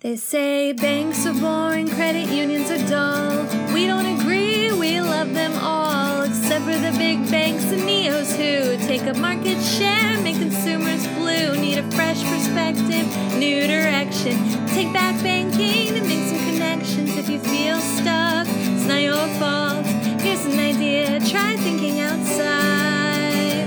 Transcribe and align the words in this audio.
They 0.00 0.14
say 0.14 0.72
banks 0.72 1.26
are 1.26 1.34
boring, 1.34 1.88
credit 1.88 2.28
unions 2.28 2.70
are 2.70 2.88
dull. 2.88 3.44
We 3.74 3.88
don't 3.88 4.06
agree, 4.20 4.70
we 4.70 5.00
love 5.00 5.34
them 5.34 5.52
all, 5.60 6.22
except 6.22 6.66
for 6.66 6.78
the 6.78 6.94
big 6.96 7.28
banks 7.28 7.64
and 7.64 7.82
neos 7.82 8.30
who 8.36 8.76
take 8.86 9.02
up 9.08 9.16
market 9.16 9.60
share, 9.60 10.16
make 10.22 10.36
consumers 10.36 11.04
blue. 11.18 11.56
Need 11.60 11.78
a 11.78 11.90
fresh 11.90 12.22
perspective, 12.22 13.08
new 13.36 13.66
direction. 13.66 14.38
Take 14.68 14.92
back 14.92 15.20
banking 15.20 15.96
and 15.96 16.06
make 16.06 16.28
some 16.28 16.38
connections. 16.48 17.16
If 17.16 17.28
you 17.28 17.40
feel 17.40 17.80
stuck, 17.80 18.46
it's 18.46 18.86
not 18.86 19.02
your 19.02 19.26
fault. 19.40 19.84
Here's 20.22 20.46
an 20.46 20.60
idea, 20.60 21.18
try 21.28 21.56
thinking 21.56 21.98
outside 21.98 23.66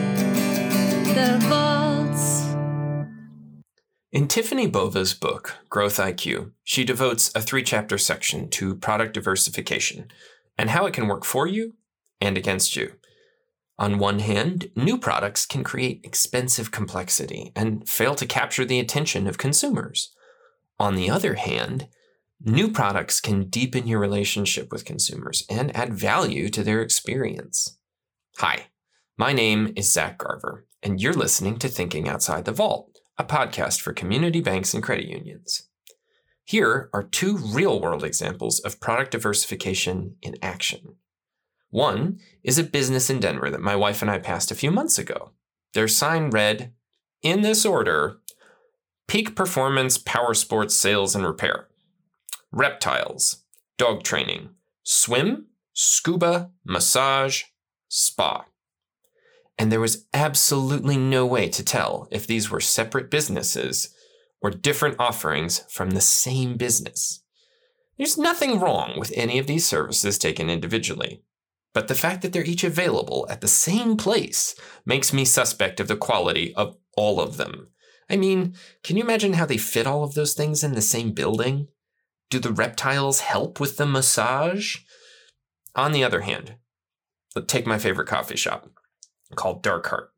the 1.13 1.45
vaults. 1.50 1.80
In 4.14 4.28
Tiffany 4.28 4.68
Bova's 4.68 5.14
book, 5.14 5.55
Growth 5.70 5.96
IQ, 5.96 6.52
she 6.66 6.84
devotes 6.84 7.32
a 7.34 7.41
three 7.41 7.64
chapter 7.64 7.98
section 7.98 8.49
to 8.49 8.76
product 8.76 9.13
diversification 9.13 10.12
and 10.58 10.70
how 10.70 10.86
it 10.86 10.94
can 10.94 11.08
work 11.08 11.23
for 11.23 11.48
you 11.48 11.76
and 12.20 12.38
against 12.38 12.76
you. 12.76 12.91
On 13.80 14.00
one 14.00 14.20
hand, 14.20 14.70
new 14.76 14.98
products 14.98 15.45
can 15.45 15.63
create 15.63 16.02
expensive 16.03 16.72
complexity 16.72 17.53
and 17.55 17.88
fail 17.88 18.13
to 18.16 18.26
capture 18.26 18.66
the 18.66 18.81
attention 18.81 19.27
of 19.27 19.38
consumers. 19.38 20.14
On 20.78 20.95
the 20.95 21.09
other 21.09 21.36
hand, 21.36 21.88
new 22.41 22.70
products 22.70 23.22
can 23.22 23.48
deepen 23.48 23.88
your 23.88 24.00
relationship 24.00 24.73
with 24.73 24.84
consumers 24.84 25.45
and 25.50 25.73
add 25.73 25.94
value 25.94 26.50
to 26.50 26.66
their 26.66 26.81
experience. 26.81 27.78
Hi, 28.39 28.67
my 29.17 29.31
name 29.31 29.72
is 29.78 29.94
Zach 29.94 30.17
Garver, 30.17 30.66
and 30.84 31.00
you're 31.00 31.14
listening 31.14 31.58
to 31.59 31.70
Thinking 31.70 32.09
Outside 32.09 32.44
the 32.44 32.52
Vault 32.52 32.91
a 33.18 33.24
podcast 33.24 33.82
for 33.82 33.94
community 33.94 34.42
banks 34.42 34.74
and 34.74 34.84
credit 34.84 35.06
unions. 35.08 35.68
Here 36.44 36.90
are 36.94 37.04
two 37.04 37.38
real 37.38 37.80
world 37.80 38.04
examples 38.04 38.60
of 38.60 38.80
product 38.80 39.12
diversification 39.12 40.16
in 40.22 40.36
action. 40.42 40.95
One 41.70 42.20
is 42.44 42.58
a 42.58 42.64
business 42.64 43.09
in 43.09 43.20
Denver 43.20 43.50
that 43.50 43.62
my 43.62 43.76
wife 43.76 44.02
and 44.02 44.12
I 44.12 44.20
passed 44.20 44.52
a 44.52 44.56
few 44.56 44.72
months 44.72 44.98
ago. 44.98 45.31
Their 45.73 45.88
sign 45.88 46.30
read, 46.30 46.73
in 47.22 47.42
this 47.42 47.66
order, 47.66 48.18
Peak 49.08 49.36
Performance 49.36 49.98
Power 49.98 50.34
Sports 50.34 50.75
Sales 50.75 51.16
and 51.16 51.25
Repair, 51.25 51.68
Reptiles, 52.52 53.44
Dog 53.78 54.03
Training, 54.03 54.50
Swim, 54.84 55.48
Scuba, 55.73 56.52
Massage, 56.66 57.44
Spa 57.88 58.46
and 59.62 59.72
there 59.72 59.80
was 59.80 60.08
absolutely 60.12 60.98
no 60.98 61.23
way 61.23 61.48
to 61.48 61.64
tell 61.64 62.08
if 62.09 62.26
these 62.26 62.50
were 62.50 62.59
separate 62.59 63.12
businesses 63.12 63.94
or 64.42 64.50
different 64.50 64.95
offerings 64.98 65.59
from 65.70 65.92
the 65.92 66.02
same 66.02 66.58
business. 66.58 67.22
There's 67.95 68.18
nothing 68.18 68.59
wrong 68.59 68.95
with 68.98 69.14
any 69.16 69.38
of 69.38 69.45
these 69.45 69.64
services 69.64 70.18
taken 70.18 70.50
individually, 70.50 71.22
but 71.76 71.88
the 71.88 71.94
fact 71.94 72.23
that 72.23 72.34
they're 72.34 72.44
each 72.44 72.64
available 72.64 73.28
at 73.30 73.42
the 73.42 73.48
same 73.48 73.98
place 73.98 74.56
makes 74.84 75.14
me 75.14 75.26
suspect 75.26 75.80
of 75.80 75.88
the 75.88 75.96
quality 75.96 76.56
of 76.56 76.75
all 76.98 77.20
of 77.20 77.38
them. 77.38 77.68
I 78.09 78.16
mean, 78.18 78.56
can 78.84 78.98
you 78.98 79.03
imagine 79.03 79.34
how 79.34 79.46
they 79.46 79.58
fit 79.58 79.86
all 79.86 80.03
of 80.03 80.16
those 80.16 80.34
things 80.34 80.64
in 80.64 80.73
the 80.73 80.81
same 80.81 81.12
building? 81.12 81.68
Do 82.31 82.40
the 82.40 82.52
reptiles 82.52 83.20
help 83.20 83.59
with 83.59 83.78
the 83.78 83.86
massage? 83.86 84.78
On 85.75 85.92
the 85.92 86.03
other 86.03 86.22
hand, 86.22 86.56
take 87.46 87.68
my 87.68 87.78
favorite 87.78 88.08
coffee 88.08 88.38
shop 88.38 88.68
called 89.36 89.64
Dark 89.64 89.88
Heart. 89.88 90.12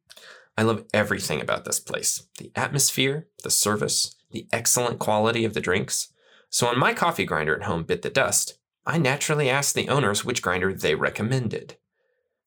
I 0.58 0.61
love 0.64 0.86
everything 0.94 1.42
about 1.42 1.66
this 1.66 1.80
place 1.80 2.28
the 2.38 2.52
atmosphere, 2.56 3.28
the 3.44 3.50
service, 3.50 4.16
the 4.31 4.47
excellent 4.52 5.00
quality 5.00 5.45
of 5.45 5.53
the 5.53 5.61
drinks. 5.61 6.09
So 6.50 6.67
when 6.67 6.80
my 6.80 6.94
coffee 6.94 7.25
grinder 7.25 7.56
at 7.56 7.64
home 7.64 7.84
bit 7.84 8.02
the 8.02 8.09
dust, 8.09 8.58
I 8.86 8.97
naturally 8.97 9.50
asked 9.50 9.75
the 9.75 9.89
owners 9.89 10.23
which 10.23 10.41
grinder 10.41 10.73
they 10.73 10.95
recommended. 10.95 11.78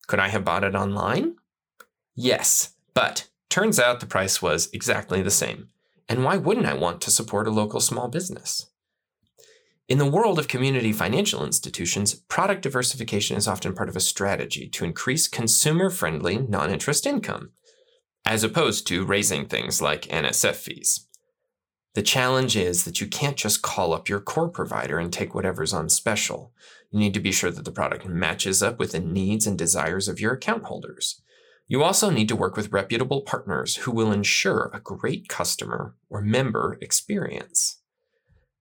Could 0.07 0.19
I 0.19 0.29
have 0.29 0.45
bought 0.45 0.63
it 0.63 0.75
online? 0.75 1.35
Yes, 2.15 2.75
but 2.93 3.27
turns 3.49 3.79
out 3.79 3.99
the 3.99 4.05
price 4.05 4.41
was 4.41 4.69
exactly 4.71 5.21
the 5.21 5.31
same. 5.31 5.67
And 6.07 6.23
why 6.23 6.37
wouldn't 6.37 6.65
I 6.65 6.73
want 6.73 7.01
to 7.01 7.11
support 7.11 7.47
a 7.47 7.51
local 7.51 7.81
small 7.81 8.07
business? 8.07 8.67
In 9.87 9.99
the 9.99 10.05
world 10.05 10.37
of 10.37 10.49
community 10.49 10.91
financial 10.91 11.45
institutions, 11.45 12.13
product 12.13 12.61
diversification 12.61 13.37
is 13.37 13.47
often 13.47 13.73
part 13.73 13.87
of 13.87 13.95
a 13.95 14.01
strategy 14.01 14.67
to 14.67 14.83
increase 14.83 15.29
consumer 15.29 15.89
friendly 15.89 16.37
non 16.37 16.69
interest 16.71 17.05
income, 17.05 17.51
as 18.25 18.43
opposed 18.43 18.85
to 18.87 19.05
raising 19.05 19.45
things 19.45 19.81
like 19.81 20.01
NSF 20.01 20.55
fees. 20.55 21.07
The 21.95 22.01
challenge 22.01 22.57
is 22.57 22.83
that 22.83 22.99
you 22.99 23.07
can't 23.07 23.37
just 23.37 23.61
call 23.61 23.93
up 23.93 24.09
your 24.09 24.19
core 24.19 24.49
provider 24.49 24.99
and 24.99 25.11
take 25.11 25.33
whatever's 25.33 25.71
on 25.71 25.87
special. 25.87 26.51
You 26.91 26.99
need 26.99 27.13
to 27.13 27.21
be 27.21 27.31
sure 27.31 27.49
that 27.49 27.63
the 27.63 27.71
product 27.71 28.05
matches 28.05 28.61
up 28.61 28.79
with 28.79 28.91
the 28.91 28.99
needs 28.99 29.47
and 29.47 29.57
desires 29.57 30.09
of 30.09 30.19
your 30.19 30.33
account 30.33 30.65
holders. 30.65 31.21
You 31.65 31.81
also 31.81 32.09
need 32.09 32.27
to 32.27 32.35
work 32.35 32.57
with 32.57 32.73
reputable 32.73 33.21
partners 33.21 33.77
who 33.77 33.91
will 33.91 34.11
ensure 34.11 34.69
a 34.73 34.81
great 34.81 35.29
customer 35.29 35.95
or 36.09 36.21
member 36.21 36.77
experience. 36.81 37.76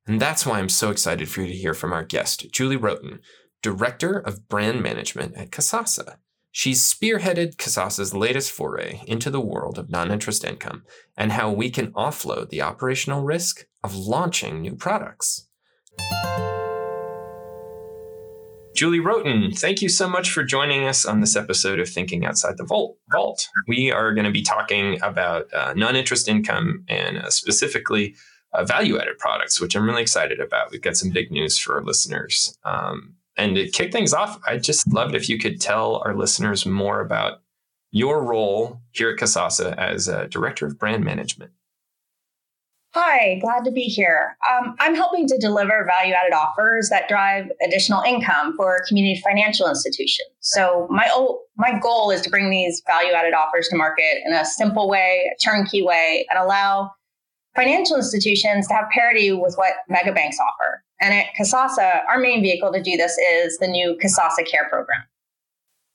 And 0.06 0.20
that's 0.20 0.46
why 0.46 0.58
I'm 0.58 0.68
so 0.68 0.90
excited 0.90 1.28
for 1.28 1.42
you 1.42 1.48
to 1.48 1.52
hear 1.52 1.74
from 1.74 1.92
our 1.92 2.04
guest, 2.04 2.52
Julie 2.52 2.76
Roughton, 2.76 3.18
Director 3.60 4.18
of 4.18 4.48
Brand 4.48 4.80
Management 4.80 5.36
at 5.36 5.50
Kasasa. 5.50 6.18
She's 6.52 6.80
spearheaded 6.80 7.56
Kasasa's 7.56 8.14
latest 8.14 8.52
foray 8.52 9.00
into 9.06 9.30
the 9.30 9.40
world 9.40 9.78
of 9.78 9.90
non 9.90 10.12
interest 10.12 10.44
income 10.44 10.84
and 11.16 11.32
how 11.32 11.50
we 11.50 11.70
can 11.70 11.92
offload 11.92 12.50
the 12.50 12.62
operational 12.62 13.22
risk 13.22 13.66
of 13.82 13.96
launching 13.96 14.60
new 14.60 14.76
products. 14.76 15.48
Julie 18.76 19.00
Roughton, 19.00 19.52
thank 19.52 19.82
you 19.82 19.88
so 19.88 20.08
much 20.08 20.30
for 20.30 20.44
joining 20.44 20.86
us 20.86 21.04
on 21.04 21.20
this 21.20 21.34
episode 21.34 21.80
of 21.80 21.88
Thinking 21.88 22.24
Outside 22.24 22.58
the 22.58 22.64
Vault. 22.64 23.48
We 23.66 23.90
are 23.90 24.14
going 24.14 24.26
to 24.26 24.30
be 24.30 24.42
talking 24.42 25.00
about 25.02 25.52
uh, 25.52 25.74
non 25.74 25.96
interest 25.96 26.28
income 26.28 26.84
and 26.88 27.18
uh, 27.18 27.30
specifically 27.30 28.14
uh, 28.56 28.64
value 28.64 28.98
added 28.98 29.18
products, 29.18 29.60
which 29.60 29.76
I'm 29.76 29.86
really 29.86 30.02
excited 30.02 30.40
about. 30.40 30.70
We've 30.70 30.80
got 30.82 30.96
some 30.96 31.10
big 31.10 31.30
news 31.30 31.58
for 31.58 31.76
our 31.76 31.84
listeners. 31.84 32.56
Um, 32.64 33.14
and 33.36 33.54
to 33.56 33.68
kick 33.68 33.92
things 33.92 34.14
off, 34.14 34.40
I'd 34.46 34.64
just 34.64 34.90
love 34.92 35.10
it 35.10 35.16
if 35.16 35.28
you 35.28 35.38
could 35.38 35.60
tell 35.60 36.02
our 36.04 36.14
listeners 36.14 36.64
more 36.64 37.00
about 37.00 37.42
your 37.90 38.22
role 38.22 38.80
here 38.92 39.10
at 39.10 39.18
Kasasa 39.18 39.76
as 39.76 40.08
a 40.08 40.26
director 40.28 40.66
of 40.66 40.78
brand 40.78 41.04
management. 41.04 41.52
Hi, 42.94 43.38
glad 43.40 43.62
to 43.66 43.70
be 43.70 43.82
here. 43.82 44.38
Um, 44.50 44.74
I'm 44.80 44.94
helping 44.94 45.28
to 45.28 45.36
deliver 45.36 45.84
value 45.84 46.14
added 46.14 46.32
offers 46.32 46.88
that 46.88 47.08
drive 47.08 47.44
additional 47.62 48.00
income 48.00 48.54
for 48.56 48.82
community 48.88 49.20
financial 49.22 49.68
institutions. 49.68 50.30
So, 50.40 50.86
my, 50.88 51.06
my 51.58 51.78
goal 51.78 52.10
is 52.10 52.22
to 52.22 52.30
bring 52.30 52.48
these 52.48 52.82
value 52.86 53.12
added 53.12 53.34
offers 53.34 53.68
to 53.68 53.76
market 53.76 54.22
in 54.24 54.32
a 54.32 54.46
simple 54.46 54.88
way, 54.88 55.30
a 55.30 55.44
turnkey 55.44 55.82
way, 55.82 56.26
and 56.30 56.38
allow 56.38 56.90
financial 57.56 57.96
institutions 57.96 58.68
to 58.68 58.74
have 58.74 58.88
parity 58.90 59.32
with 59.32 59.54
what 59.56 59.72
mega 59.88 60.12
banks 60.12 60.38
offer. 60.38 60.84
And 61.00 61.12
at 61.12 61.26
Kasasa, 61.38 62.02
our 62.08 62.18
main 62.18 62.42
vehicle 62.42 62.72
to 62.72 62.82
do 62.82 62.96
this 62.96 63.16
is 63.18 63.58
the 63.58 63.66
new 63.66 63.98
Kasasa 64.02 64.46
Care 64.48 64.68
program. 64.70 65.02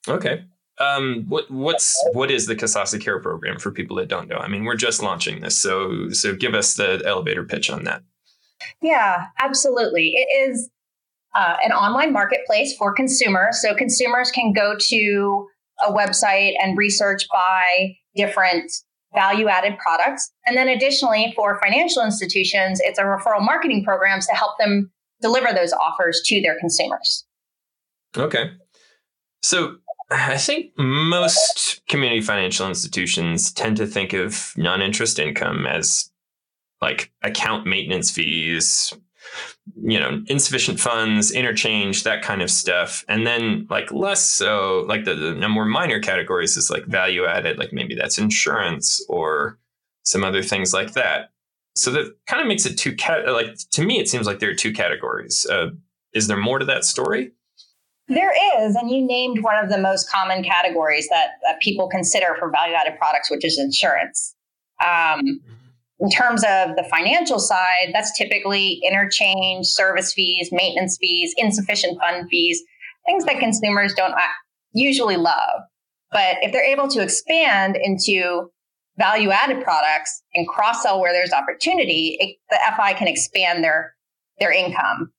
Okay. 0.07 0.43
Um, 0.79 1.25
what 1.27 1.49
what's 1.51 2.01
what 2.13 2.31
is 2.31 2.47
the 2.47 2.55
Kasasa 2.55 2.99
Care 2.99 3.19
program 3.19 3.59
for 3.59 3.71
people 3.71 3.97
that 3.97 4.07
don't 4.07 4.27
know? 4.27 4.37
I 4.37 4.47
mean, 4.47 4.63
we're 4.63 4.75
just 4.75 5.03
launching 5.03 5.41
this, 5.41 5.57
so 5.57 6.09
so 6.09 6.33
give 6.33 6.55
us 6.55 6.75
the 6.75 7.01
elevator 7.05 7.43
pitch 7.43 7.69
on 7.69 7.83
that. 7.83 8.01
Yeah, 8.81 9.27
absolutely. 9.39 10.13
It 10.15 10.49
is 10.49 10.69
uh, 11.35 11.57
an 11.63 11.71
online 11.71 12.13
marketplace 12.13 12.75
for 12.75 12.93
consumers, 12.93 13.61
so 13.61 13.75
consumers 13.75 14.31
can 14.31 14.53
go 14.53 14.75
to 14.79 15.47
a 15.87 15.91
website 15.91 16.53
and 16.61 16.77
research 16.77 17.27
by 17.31 17.95
different 18.15 18.71
value 19.13 19.47
added 19.47 19.77
products. 19.77 20.31
And 20.45 20.57
then 20.57 20.67
additionally, 20.67 21.33
for 21.35 21.59
financial 21.61 22.03
institutions, 22.03 22.79
it's 22.83 22.99
a 22.99 23.03
referral 23.03 23.41
marketing 23.41 23.83
programs 23.83 24.27
to 24.27 24.33
help 24.33 24.57
them 24.59 24.91
deliver 25.21 25.53
those 25.53 25.73
offers 25.73 26.21
to 26.25 26.41
their 26.41 26.57
consumers. 26.59 27.25
Okay. 28.17 28.51
So 29.41 29.77
I 30.09 30.37
think 30.37 30.71
most 30.77 31.81
community 31.87 32.21
financial 32.21 32.67
institutions 32.67 33.51
tend 33.51 33.77
to 33.77 33.87
think 33.87 34.13
of 34.13 34.53
non 34.57 34.81
interest 34.81 35.19
income 35.19 35.65
as 35.65 36.09
like 36.81 37.11
account 37.21 37.65
maintenance 37.65 38.11
fees, 38.11 38.93
you 39.83 39.99
know, 39.99 40.21
insufficient 40.27 40.79
funds, 40.79 41.31
interchange, 41.31 42.03
that 42.03 42.21
kind 42.21 42.41
of 42.41 42.49
stuff. 42.49 43.03
And 43.07 43.25
then 43.25 43.67
like 43.69 43.91
less 43.91 44.25
so, 44.25 44.85
like 44.87 45.05
the, 45.05 45.15
the 45.15 45.49
more 45.49 45.65
minor 45.65 45.99
categories 45.99 46.57
is 46.57 46.69
like 46.69 46.85
value 46.85 47.25
added, 47.25 47.57
like 47.57 47.71
maybe 47.71 47.95
that's 47.95 48.17
insurance 48.17 49.03
or 49.09 49.59
some 50.03 50.23
other 50.23 50.43
things 50.43 50.73
like 50.73 50.93
that. 50.93 51.31
So 51.75 51.91
that 51.91 52.13
kind 52.27 52.41
of 52.41 52.47
makes 52.47 52.65
it 52.65 52.77
two 52.77 52.95
cat 52.95 53.27
like 53.31 53.55
to 53.71 53.83
me 53.83 53.99
it 53.99 54.09
seems 54.09 54.27
like 54.27 54.39
there 54.39 54.49
are 54.49 54.55
two 54.55 54.73
categories. 54.73 55.45
Uh, 55.49 55.69
is 56.13 56.27
there 56.27 56.37
more 56.37 56.59
to 56.59 56.65
that 56.65 56.83
story? 56.83 57.31
There 58.07 58.33
is, 58.59 58.75
and 58.75 58.89
you 58.91 59.05
named 59.05 59.41
one 59.41 59.63
of 59.63 59.69
the 59.69 59.77
most 59.77 60.11
common 60.11 60.43
categories 60.43 61.07
that, 61.09 61.35
that 61.43 61.61
people 61.61 61.87
consider 61.87 62.35
for 62.37 62.51
value 62.51 62.73
added 62.73 62.97
products, 62.97 63.31
which 63.31 63.45
is 63.45 63.57
insurance. 63.57 64.35
Um, 64.83 65.39
in 66.01 66.09
terms 66.09 66.43
of 66.43 66.75
the 66.75 66.85
financial 66.89 67.39
side, 67.39 67.91
that's 67.93 68.17
typically 68.17 68.81
interchange, 68.83 69.67
service 69.67 70.13
fees, 70.13 70.49
maintenance 70.51 70.97
fees, 70.99 71.33
insufficient 71.37 71.99
fund 71.99 72.27
fees, 72.29 72.61
things 73.05 73.23
that 73.25 73.39
consumers 73.39 73.93
don't 73.93 74.13
uh, 74.13 74.21
usually 74.73 75.15
love. 75.15 75.61
But 76.11 76.37
if 76.41 76.51
they're 76.51 76.65
able 76.65 76.87
to 76.89 77.01
expand 77.01 77.77
into 77.81 78.51
value 78.97 79.29
added 79.29 79.63
products 79.63 80.23
and 80.33 80.47
cross 80.47 80.81
sell 80.81 80.99
where 80.99 81.13
there's 81.13 81.31
opportunity, 81.31 82.17
it, 82.19 82.37
the 82.49 82.59
FI 82.75 82.93
can 82.93 83.07
expand 83.07 83.63
their, 83.63 83.93
their 84.39 84.51
income. 84.51 85.11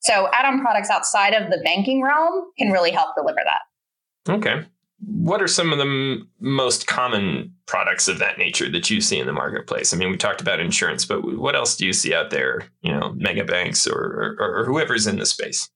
So 0.00 0.28
add 0.32 0.46
on 0.46 0.60
products 0.60 0.88
outside 0.88 1.34
of 1.34 1.50
the 1.50 1.60
banking 1.62 2.02
realm 2.02 2.46
can 2.58 2.70
really 2.70 2.90
help 2.90 3.14
deliver 3.14 3.40
that. 3.44 4.32
Okay. 4.32 4.66
What 5.02 5.40
are 5.40 5.48
some 5.48 5.72
of 5.72 5.78
the 5.78 5.84
m- 5.84 6.28
most 6.40 6.86
common 6.86 7.54
products 7.66 8.06
of 8.08 8.18
that 8.18 8.38
nature 8.38 8.70
that 8.70 8.90
you 8.90 9.00
see 9.00 9.18
in 9.18 9.26
the 9.26 9.32
marketplace? 9.32 9.94
I 9.94 9.96
mean, 9.96 10.10
we 10.10 10.16
talked 10.16 10.40
about 10.40 10.60
insurance, 10.60 11.04
but 11.04 11.22
what 11.38 11.56
else 11.56 11.76
do 11.76 11.86
you 11.86 11.92
see 11.92 12.14
out 12.14 12.30
there? 12.30 12.64
You 12.82 12.92
know, 12.92 13.12
mega 13.16 13.44
banks 13.44 13.86
or, 13.86 14.36
or, 14.38 14.60
or 14.60 14.64
whoever's 14.66 15.06
in 15.06 15.18
the 15.18 15.26
space. 15.26 15.70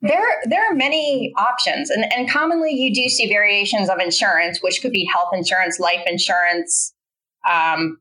There, 0.00 0.26
there 0.44 0.70
are 0.70 0.74
many 0.74 1.34
options, 1.36 1.90
and, 1.90 2.04
and 2.12 2.30
commonly 2.30 2.72
you 2.72 2.94
do 2.94 3.08
see 3.08 3.26
variations 3.28 3.90
of 3.90 3.98
insurance, 3.98 4.62
which 4.62 4.80
could 4.80 4.92
be 4.92 5.04
health 5.12 5.30
insurance, 5.32 5.80
life 5.80 6.02
insurance, 6.06 6.94
um, 7.48 7.98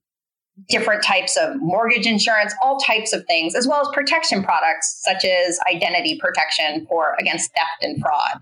different 0.70 1.04
types 1.04 1.38
of 1.38 1.56
mortgage 1.58 2.06
insurance, 2.06 2.54
all 2.62 2.78
types 2.80 3.14
of 3.14 3.26
things, 3.26 3.56
as 3.56 3.68
well 3.68 3.82
as 3.82 3.88
protection 3.94 4.44
products 4.44 5.02
such 5.04 5.26
as 5.26 5.60
identity 5.72 6.20
protection 6.20 6.86
for 6.88 7.16
against 7.20 7.52
theft 7.56 7.82
and 7.82 8.00
fraud. 8.00 8.42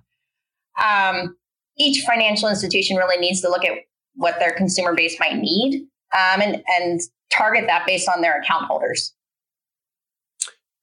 Um, 0.83 1.35
each 1.77 2.05
financial 2.05 2.49
institution 2.49 2.97
really 2.97 3.17
needs 3.17 3.41
to 3.41 3.49
look 3.49 3.65
at 3.65 3.73
what 4.15 4.39
their 4.39 4.51
consumer 4.51 4.95
base 4.95 5.19
might 5.19 5.35
need 5.35 5.87
um, 6.13 6.41
and, 6.41 6.63
and 6.79 7.01
target 7.31 7.65
that 7.67 7.85
based 7.85 8.09
on 8.09 8.21
their 8.21 8.39
account 8.39 8.65
holders. 8.65 9.13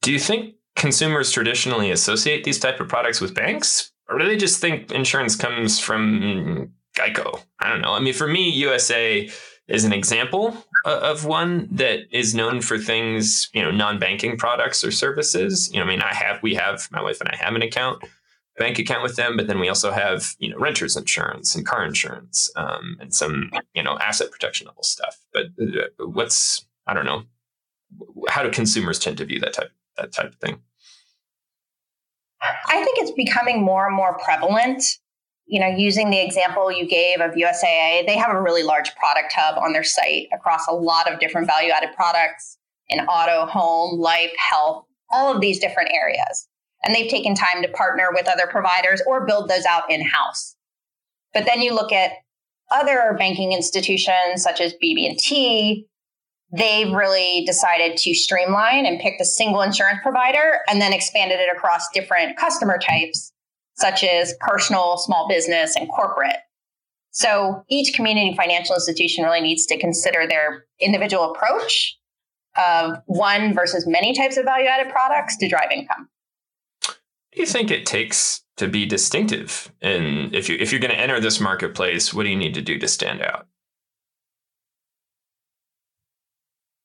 Do 0.03 0.13
you 0.13 0.19
think 0.19 0.55
consumers 0.77 1.31
traditionally 1.31 1.91
associate 1.91 2.45
these 2.45 2.59
type 2.59 2.81
of 2.81 2.89
products 2.89 3.21
with 3.21 3.35
banks, 3.35 3.93
or 4.09 4.19
do 4.19 4.27
they 4.27 4.37
just 4.37 4.61
think 4.61 4.91
insurance 4.91 5.37
comes 5.37 5.79
from 5.79 6.73
Geico? 6.97 7.41
I 7.61 7.69
don't 7.69 7.81
know. 7.81 7.93
I 7.93 8.01
mean, 8.01 8.15
for 8.15 8.27
me, 8.27 8.63
USAA 8.63 9.33
is 9.69 9.85
an 9.85 9.93
example 9.93 10.57
of 10.85 11.25
one 11.25 11.69
that 11.71 12.01
is 12.11 12.35
known 12.35 12.61
for 12.61 12.79
things, 12.79 13.49
you 13.55 13.63
know, 13.63 13.71
non-banking 13.71 14.37
products 14.37 14.85
or 14.85 14.91
services. 14.91 15.71
You 15.73 15.79
know, 15.79 15.87
I 15.87 15.89
mean, 15.89 16.03
I 16.03 16.13
have, 16.13 16.43
we 16.43 16.55
have, 16.55 16.89
my 16.91 17.01
wife 17.01 17.21
and 17.21 17.29
I 17.29 17.37
have 17.37 17.55
an 17.55 17.63
account, 17.63 18.03
bank 18.59 18.79
account 18.79 19.03
with 19.03 19.17
them, 19.17 19.37
but 19.37 19.47
then 19.47 19.59
we 19.59 19.69
also 19.69 19.91
have, 19.91 20.35
you 20.39 20.51
know, 20.51 20.59
renters 20.59 20.97
insurance 20.97 21.55
and 21.55 21.67
car 21.67 21.85
insurance 21.85 22.51
um, 22.57 22.97
and 23.01 23.15
some, 23.15 23.51
you 23.75 23.83
know, 23.83 23.99
asset 23.99 24.31
protection 24.31 24.67
level 24.67 24.83
stuff. 24.83 25.19
But 25.33 25.47
uh, 25.61 26.07
what's, 26.07 26.67
I 26.87 26.95
don't 26.95 27.07
know, 27.07 27.25
how 28.29 28.43
do 28.43 28.51
consumers 28.51 28.99
tend 28.99 29.19
to 29.19 29.25
view 29.25 29.41
that 29.41 29.53
type 29.53 29.71
that 29.97 30.13
type 30.13 30.27
of 30.27 30.35
thing? 30.37 30.61
I 32.43 32.83
think 32.83 32.99
it's 32.99 33.13
becoming 33.13 33.63
more 33.63 33.87
and 33.87 33.95
more 33.95 34.19
prevalent. 34.19 34.83
You 35.47 35.61
know, 35.61 35.67
using 35.67 36.11
the 36.11 36.25
example 36.25 36.73
you 36.73 36.87
gave 36.87 37.21
of 37.21 37.33
USAA, 37.33 38.07
they 38.07 38.17
have 38.17 38.35
a 38.35 38.41
really 38.41 38.63
large 38.63 38.95
product 38.97 39.33
hub 39.35 39.59
on 39.59 39.73
their 39.73 39.85
site 39.85 40.29
across 40.33 40.67
a 40.67 40.73
lot 40.73 41.13
of 41.13 41.21
different 41.21 41.47
value 41.47 41.71
added 41.71 41.91
products 41.95 42.59
in 42.89 43.01
auto, 43.01 43.47
home, 43.47 44.01
life, 44.01 44.33
health, 44.39 44.87
all 45.11 45.35
of 45.35 45.41
these 45.41 45.59
different 45.59 45.91
areas. 45.93 46.49
And 46.85 46.95
they've 46.95 47.11
taken 47.11 47.35
time 47.35 47.63
to 47.63 47.69
partner 47.69 48.09
with 48.13 48.29
other 48.29 48.47
providers 48.47 49.03
or 49.07 49.27
build 49.27 49.49
those 49.49 49.65
out 49.65 49.91
in 49.91 50.05
house. 50.05 50.57
But 51.33 51.47
then 51.47 51.63
you 51.63 51.75
look 51.75 51.93
at 51.93 52.13
other 52.71 53.15
banking 53.19 53.53
institutions 53.53 54.43
such 54.43 54.61
as 54.61 54.75
BB&T 54.83 55.87
they've 56.53 56.93
really 56.93 57.45
decided 57.47 57.97
to 57.97 58.15
streamline 58.15 58.87
and 58.87 59.01
picked 59.01 59.21
a 59.21 59.25
single 59.25 59.63
insurance 59.63 60.01
provider 60.03 60.61
and 60.69 60.81
then 60.81 60.93
expanded 60.93 61.41
it 61.41 61.49
across 61.55 61.89
different 61.91 62.37
customer 62.37 62.79
types, 62.79 63.33
such 63.75 64.05
as 64.05 64.35
personal, 64.41 64.99
small 64.99 65.27
business, 65.29 65.75
and 65.75 65.89
corporate. 65.89 66.37
So 67.11 67.65
each 67.69 67.95
community 67.95 68.35
financial 68.37 68.75
institution 68.75 69.25
really 69.25 69.41
needs 69.41 69.67
to 69.67 69.79
consider 69.79 70.27
their 70.27 70.67
individual 70.79 71.33
approach 71.33 71.99
of 72.57 72.99
one 73.07 73.55
versus 73.55 73.87
many 73.87 74.15
types 74.15 74.37
of 74.37 74.45
value 74.45 74.67
added 74.67 74.93
products 74.93 75.37
to 75.39 75.49
drive 75.49 75.71
income. 75.73 76.09
Do 77.33 77.41
you 77.41 77.47
think 77.47 77.71
it 77.71 77.87
takes 77.87 78.43
to 78.57 78.69
be 78.69 78.87
distinctive? 78.87 79.73
And 79.81 80.35
if 80.35 80.49
you 80.49 80.57
if 80.61 80.73
you're 80.73 80.81
going 80.81 80.95
to 80.95 81.01
enter 81.01 81.21
this 81.21 81.41
marketplace, 81.41 82.13
what 82.13 82.25
do 82.25 82.29
you 82.29 82.37
need 82.37 82.55
to 82.55 82.63
do 82.63 82.79
to 82.79 82.89
stand 82.89 83.23
out? 83.23 83.47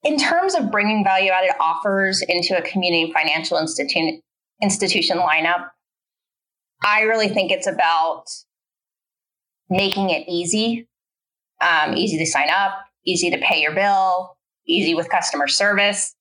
in 0.08 0.18
terms 0.18 0.56
of 0.56 0.72
bringing 0.72 1.04
value 1.04 1.32
added 1.32 1.52
offers 1.60 2.24
into 2.30 2.58
a 2.58 2.62
community 2.62 3.12
financial 3.12 3.60
institution 3.60 4.22
institution 4.62 5.18
lineup, 5.18 5.68
I 6.82 7.02
really 7.02 7.28
think 7.28 7.52
it's 7.52 7.68
about 7.68 8.24
making 9.70 10.10
it 10.10 10.26
easy, 10.30 10.88
um, 11.60 11.96
easy 11.96 12.18
to 12.18 12.26
sign 12.26 12.50
up, 12.50 12.86
easy 13.06 13.30
to 13.32 13.38
pay 13.38 13.62
your 13.62 13.76
bill, 13.76 14.38
easy 14.66 14.96
with 14.96 15.10
customer 15.10 15.48
service. 15.48 16.16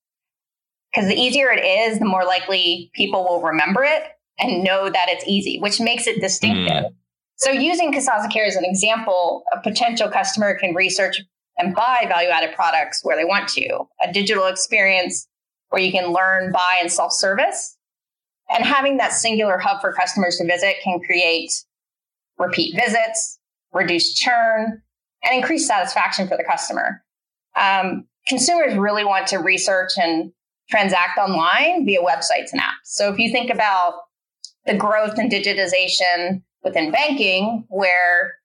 Because 0.91 1.07
the 1.07 1.15
easier 1.15 1.49
it 1.49 1.63
is, 1.63 1.99
the 1.99 2.05
more 2.05 2.25
likely 2.25 2.91
people 2.93 3.23
will 3.23 3.41
remember 3.41 3.83
it 3.83 4.03
and 4.39 4.63
know 4.63 4.89
that 4.89 5.07
it's 5.09 5.25
easy, 5.27 5.59
which 5.59 5.79
makes 5.79 6.07
it 6.07 6.21
distinctive. 6.21 6.91
Mm. 6.91 6.95
So, 7.37 7.51
using 7.51 7.93
Kasasa 7.93 8.31
Care 8.31 8.45
as 8.45 8.55
an 8.55 8.65
example, 8.65 9.43
a 9.53 9.61
potential 9.61 10.09
customer 10.09 10.57
can 10.57 10.73
research 10.73 11.21
and 11.57 11.75
buy 11.75 12.05
value 12.07 12.29
added 12.29 12.55
products 12.55 13.03
where 13.03 13.15
they 13.15 13.25
want 13.25 13.47
to, 13.49 13.87
a 14.03 14.11
digital 14.11 14.45
experience 14.47 15.27
where 15.69 15.81
you 15.81 15.91
can 15.91 16.11
learn, 16.11 16.51
buy, 16.51 16.77
and 16.81 16.91
self 16.91 17.11
service. 17.11 17.77
And 18.49 18.65
having 18.65 18.97
that 18.97 19.11
singular 19.11 19.57
hub 19.57 19.81
for 19.81 19.91
customers 19.91 20.37
to 20.37 20.45
visit 20.45 20.77
can 20.83 20.99
create 20.99 21.51
repeat 22.37 22.75
visits, 22.75 23.39
reduce 23.73 24.13
churn, 24.13 24.81
and 25.23 25.35
increase 25.35 25.67
satisfaction 25.67 26.27
for 26.27 26.37
the 26.37 26.43
customer. 26.43 27.03
Um, 27.55 28.07
consumers 28.27 28.75
really 28.75 29.03
want 29.03 29.27
to 29.27 29.37
research 29.37 29.91
and 29.97 30.31
transact 30.69 31.17
online 31.17 31.85
via 31.85 32.01
websites 32.01 32.51
and 32.51 32.61
apps. 32.61 32.85
So 32.85 33.11
if 33.11 33.19
you 33.19 33.31
think 33.31 33.49
about 33.49 33.93
the 34.67 34.75
growth 34.75 35.17
and 35.17 35.31
digitization 35.31 36.41
within 36.63 36.91
banking, 36.91 37.65
where 37.69 38.35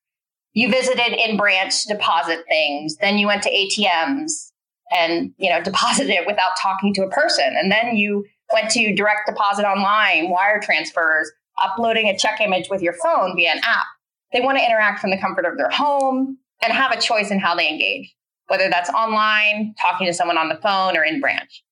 you 0.54 0.70
visited 0.70 1.19
in 1.19 1.36
branch 1.36 1.82
to 1.82 1.94
deposit 1.94 2.44
things 2.46 2.96
then 2.96 3.16
you 3.16 3.26
went 3.26 3.42
to 3.42 3.50
atms 3.50 4.50
and 4.94 5.32
you 5.38 5.48
know 5.48 5.62
deposited 5.64 6.12
it 6.12 6.26
without 6.26 6.52
talking 6.60 6.94
to 6.94 7.02
a 7.02 7.10
person. 7.10 7.54
And 7.56 7.70
then 7.70 7.96
you 7.96 8.24
went 8.52 8.70
to 8.70 8.94
direct 8.94 9.26
deposit 9.26 9.64
online 9.64 10.30
wire 10.30 10.61
transfers 10.62 11.30
uploading 11.62 12.08
a 12.08 12.16
check 12.16 12.40
image 12.40 12.68
with 12.70 12.82
your 12.82 12.94
phone 12.94 13.35
via 13.37 13.52
an 13.52 13.61
app. 13.64 13.87
They 14.32 14.40
want 14.40 14.58
to 14.58 14.64
interact 14.64 15.00
from 15.00 15.11
the 15.11 15.18
comfort 15.18 15.44
of 15.44 15.58
their 15.58 15.70
home 15.70 16.38
and 16.62 16.73
have 16.73 16.92
a 16.92 17.00
choice 17.00 17.30
in 17.30 17.38
how 17.38 17.54
they 17.54 17.68
engage 17.68 18.14
whether 18.52 18.68
that's 18.68 18.90
online 18.90 19.75
talking 19.80 20.06
to 20.06 20.12
someone 20.12 20.37
on 20.37 20.50
the 20.50 20.56
phone 20.56 20.94
or 20.94 21.02
in 21.02 21.20
branch. 21.20 21.64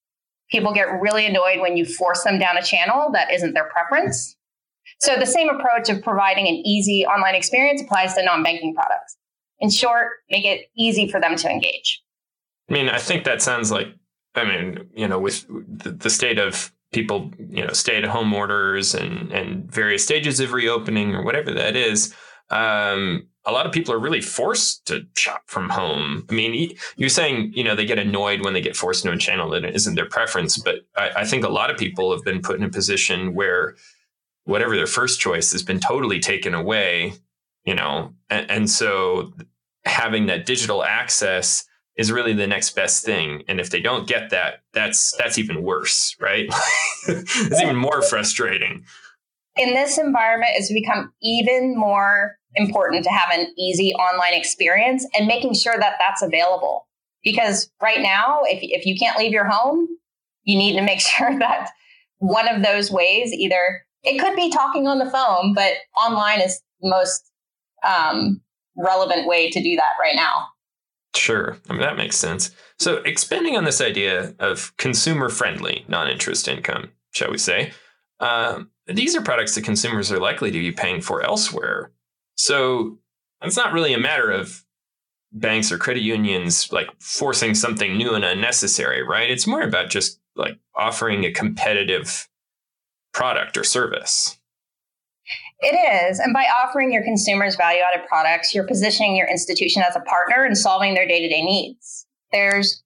People 0.51 0.73
get 0.73 1.01
really 1.01 1.27
annoyed 1.27 1.61
when 1.61 1.77
you 1.77 1.85
force 1.85 2.25
them 2.25 2.39
down 2.39 2.57
a 2.57 2.63
channel 2.63 3.11
that 3.13 3.31
isn't 3.31 3.53
their 3.53 3.69
preference 3.69 4.35
so 5.01 5.17
the 5.17 5.27
same 5.27 5.49
approach 5.49 5.89
of 5.89 6.03
providing 6.03 6.47
an 6.47 6.55
easy 6.55 7.07
online 7.07 7.35
experience 7.35 7.83
applies 7.83 8.15
to 8.15 8.23
non-banking 8.23 8.75
products. 8.75 9.17
In 9.59 9.71
short, 9.71 10.09
make 10.31 10.45
it 10.45 10.67
easy 10.77 11.11
for 11.11 11.21
them 11.21 11.37
to 11.37 11.51
engage. 11.51 12.03
I 12.69 12.75
mean, 12.75 12.89
I 12.89 12.99
think 12.99 13.25
that 13.25 13.43
sounds 13.43 13.71
like, 13.71 13.89
I 14.35 14.45
mean, 14.45 14.89
you 14.95 15.09
know, 15.09 15.19
with 15.19 15.45
the, 15.49 16.11
state 16.11 16.39
of 16.39 16.73
people, 16.93 17.31
you 17.39 17.65
know, 17.67 17.73
stay 17.73 17.97
at 17.97 18.05
home 18.05 18.33
orders 18.33 18.95
and, 18.95 19.33
and 19.33 19.71
various 19.71 20.05
stages 20.05 20.39
of 20.39 20.53
reopening 20.53 21.15
or 21.15 21.25
whatever 21.25 21.53
that 21.53 21.77
is, 21.77 22.15
um, 22.51 23.27
a 23.47 23.53
lot 23.53 23.65
of 23.67 23.73
people 23.73 23.95
are 23.95 23.99
really 23.99 24.21
forced 24.21 24.87
to 24.87 25.07
shop 25.17 25.43
from 25.47 25.71
home. 25.71 26.27
I 26.31 26.35
mean, 26.35 26.73
you're 26.97 27.09
saying, 27.09 27.53
you 27.55 27.65
know, 27.65 27.75
they 27.75 27.87
get 27.87 27.99
annoyed 27.99 28.45
when 28.45 28.55
they 28.55 28.61
get 28.61 28.77
forced 28.77 29.05
into 29.05 29.17
a 29.17 29.19
channel 29.19 29.51
that 29.51 29.65
isn't 29.65 29.95
their 29.95 30.09
preference, 30.09 30.59
but 30.59 30.81
I, 30.97 31.11
I 31.19 31.25
think 31.25 31.45
a 31.45 31.49
lot 31.49 31.71
of 31.71 31.79
people 31.79 32.13
have 32.13 32.25
been 32.25 32.43
put 32.43 32.57
in 32.57 32.65
a 32.65 32.71
position 32.71 33.35
where 33.35 33.77
whatever 34.45 34.77
their 34.77 34.87
first 34.87 35.21
choice 35.21 35.53
has 35.53 35.63
been 35.63 35.81
totally 35.81 36.21
taken 36.21 36.55
away, 36.55 37.15
you 37.65 37.75
know, 37.75 38.13
and, 38.29 38.51
and 38.51 38.71
so 38.71 39.33
having 39.85 40.27
that 40.27 40.47
digital 40.47 40.85
access 40.85 41.65
is 41.97 42.11
really 42.11 42.33
the 42.33 42.47
next 42.47 42.75
best 42.75 43.05
thing. 43.05 43.43
And 43.49 43.61
if 43.61 43.71
they 43.71 43.81
don't 43.81 44.09
get 44.09 44.31
that, 44.31 44.63
that's 44.73 45.15
that's 45.19 45.39
even 45.39 45.63
worse, 45.63 46.17
right? 46.21 46.49
it's 47.09 47.61
even 47.61 47.77
more 47.77 48.03
frustrating. 48.03 48.85
In 49.57 49.75
this 49.75 49.99
environment, 49.99 50.53
it's 50.55 50.73
become 50.73 51.13
even 51.21 51.77
more 51.77 52.39
important 52.55 53.05
to 53.05 53.11
have 53.11 53.31
an 53.33 53.53
easy 53.59 53.93
online 53.95 54.35
experience 54.35 55.07
and 55.17 55.27
making 55.27 55.55
sure 55.55 55.77
that 55.79 55.97
that's 56.01 56.23
available. 56.23 56.87
Because 57.23 57.71
right 57.83 58.01
now, 58.01 58.41
if, 58.45 58.61
if 58.63 58.87
you 58.87 58.97
can't 58.97 59.19
leave 59.19 59.33
your 59.33 59.45
home, 59.45 59.87
you 60.45 60.57
need 60.57 60.75
to 60.75 60.83
make 60.83 61.01
sure 61.01 61.39
that 61.39 61.71
one 62.19 62.49
of 62.49 62.63
those 62.63 62.91
ways, 62.91 63.33
either 63.33 63.85
it 64.03 64.19
could 64.19 64.37
be 64.37 64.51
talking 64.51 64.87
on 64.87 64.99
the 64.99 65.11
phone, 65.11 65.55
but 65.55 65.73
online 66.01 66.41
is 66.41 66.61
the 66.81 66.89
most 66.89 67.31
um, 67.87 68.41
relevant 68.77 69.27
way 69.27 69.51
to 69.51 69.63
do 69.63 69.77
that 69.77 69.93
right 70.01 70.17
now. 70.17 70.49
Sure. 71.15 71.57
I 71.69 71.73
mean, 71.73 71.83
that 71.83 71.97
makes 71.97 72.17
sense. 72.17 72.51
So, 72.79 72.99
expanding 72.99 73.57
on 73.57 73.65
this 73.65 73.81
idea 73.81 74.35
of 74.39 74.75
consumer 74.77 75.29
friendly 75.29 75.85
non 75.89 76.09
interest 76.09 76.47
income, 76.47 76.91
shall 77.13 77.31
we 77.31 77.39
say, 77.39 77.73
um, 78.21 78.71
these 78.87 79.17
are 79.17 79.23
products 79.23 79.55
that 79.55 79.65
consumers 79.65 80.13
are 80.13 80.21
likely 80.21 80.51
to 80.51 80.59
be 80.59 80.73
paying 80.73 81.01
for 81.01 81.23
elsewhere. 81.23 81.91
So, 82.37 82.99
it's 83.43 83.57
not 83.57 83.73
really 83.73 83.93
a 83.93 83.99
matter 83.99 84.31
of 84.31 84.65
banks 85.33 85.71
or 85.71 85.79
credit 85.79 86.03
unions 86.03 86.73
like 86.73 86.89
forcing 87.01 87.55
something 87.55 87.97
new 87.97 88.15
and 88.15 88.25
unnecessary, 88.25 89.03
right? 89.03 89.31
It's 89.31 89.47
more 89.47 89.63
about 89.63 89.91
just 89.91 90.21
like 90.37 90.59
offering 90.75 91.25
a 91.25 91.33
competitive 91.33 92.29
product 93.13 93.57
or 93.57 93.65
service. 93.65 94.39
It 95.61 95.75
is. 96.11 96.19
And 96.19 96.33
by 96.33 96.47
offering 96.63 96.93
your 96.93 97.05
consumers 97.05 97.57
value 97.57 97.83
added 97.83 98.07
products, 98.09 98.55
you're 98.55 98.67
positioning 98.67 99.15
your 99.15 99.29
institution 99.29 99.83
as 99.87 99.95
a 99.95 100.01
partner 100.01 100.47
in 100.47 100.55
solving 100.55 100.95
their 100.95 101.07
day 101.07 101.21
to 101.21 101.29
day 101.29 101.43
needs. 101.43 102.07
There's 102.33 102.83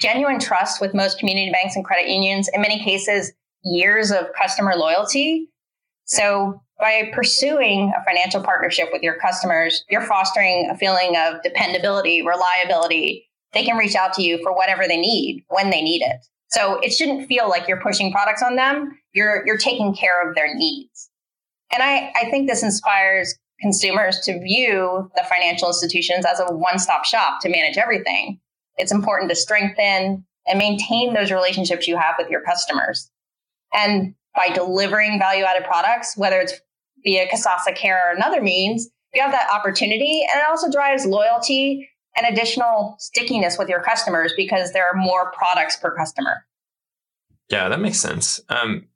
genuine 0.00 0.40
trust 0.40 0.80
with 0.80 0.94
most 0.94 1.18
community 1.18 1.50
banks 1.52 1.76
and 1.76 1.84
credit 1.84 2.08
unions, 2.08 2.48
in 2.52 2.60
many 2.60 2.82
cases, 2.82 3.32
years 3.64 4.10
of 4.10 4.26
customer 4.38 4.74
loyalty. 4.74 5.48
So 6.04 6.60
by 6.78 7.10
pursuing 7.12 7.92
a 7.96 8.04
financial 8.04 8.42
partnership 8.42 8.88
with 8.92 9.02
your 9.02 9.18
customers, 9.18 9.84
you're 9.88 10.02
fostering 10.02 10.68
a 10.70 10.76
feeling 10.76 11.16
of 11.16 11.42
dependability, 11.42 12.22
reliability. 12.22 13.28
They 13.52 13.64
can 13.64 13.76
reach 13.76 13.94
out 13.94 14.12
to 14.14 14.22
you 14.22 14.38
for 14.42 14.54
whatever 14.54 14.86
they 14.86 14.98
need 14.98 15.44
when 15.48 15.70
they 15.70 15.80
need 15.80 16.02
it. 16.02 16.26
So 16.48 16.78
it 16.80 16.92
shouldn't 16.92 17.26
feel 17.26 17.48
like 17.48 17.66
you're 17.66 17.80
pushing 17.80 18.12
products 18.12 18.42
on 18.42 18.56
them. 18.56 18.98
You're 19.16 19.42
you're 19.46 19.58
taking 19.58 19.94
care 19.94 20.28
of 20.28 20.36
their 20.36 20.54
needs. 20.54 21.10
And 21.72 21.82
I, 21.82 22.12
I 22.14 22.30
think 22.30 22.48
this 22.48 22.62
inspires 22.62 23.34
consumers 23.60 24.20
to 24.20 24.38
view 24.38 25.10
the 25.16 25.24
financial 25.28 25.68
institutions 25.68 26.26
as 26.26 26.38
a 26.38 26.54
one-stop 26.54 27.06
shop 27.06 27.40
to 27.40 27.48
manage 27.48 27.78
everything. 27.78 28.38
It's 28.76 28.92
important 28.92 29.30
to 29.30 29.36
strengthen 29.36 30.26
and 30.46 30.58
maintain 30.58 31.14
those 31.14 31.32
relationships 31.32 31.88
you 31.88 31.96
have 31.96 32.16
with 32.18 32.28
your 32.28 32.42
customers. 32.42 33.10
And 33.72 34.14
by 34.34 34.50
delivering 34.54 35.18
value-added 35.18 35.64
products, 35.64 36.16
whether 36.16 36.38
it's 36.38 36.52
via 37.02 37.26
Kasasa 37.26 37.74
Care 37.74 38.10
or 38.10 38.14
another 38.14 38.42
means, 38.42 38.88
you 39.14 39.22
have 39.22 39.32
that 39.32 39.48
opportunity. 39.50 40.20
And 40.30 40.40
it 40.40 40.46
also 40.48 40.70
drives 40.70 41.06
loyalty 41.06 41.88
and 42.16 42.26
additional 42.26 42.96
stickiness 42.98 43.56
with 43.58 43.68
your 43.68 43.82
customers 43.82 44.34
because 44.36 44.72
there 44.72 44.86
are 44.86 44.94
more 44.94 45.32
products 45.32 45.76
per 45.76 45.96
customer. 45.96 46.44
Yeah, 47.50 47.68
that 47.70 47.80
makes 47.80 47.98
sense. 47.98 48.40
Um, 48.50 48.86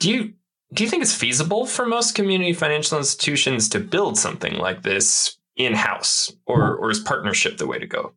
do 0.00 0.10
you 0.10 0.32
do 0.72 0.84
you 0.84 0.90
think 0.90 1.02
it's 1.02 1.14
feasible 1.14 1.66
for 1.66 1.86
most 1.86 2.14
community 2.14 2.52
financial 2.52 2.98
institutions 2.98 3.68
to 3.70 3.80
build 3.80 4.16
something 4.18 4.54
like 4.54 4.82
this 4.82 5.38
in 5.56 5.74
house, 5.74 6.32
or 6.46 6.76
or 6.76 6.90
is 6.90 6.98
partnership 6.98 7.58
the 7.58 7.66
way 7.66 7.78
to 7.78 7.86
go? 7.86 8.12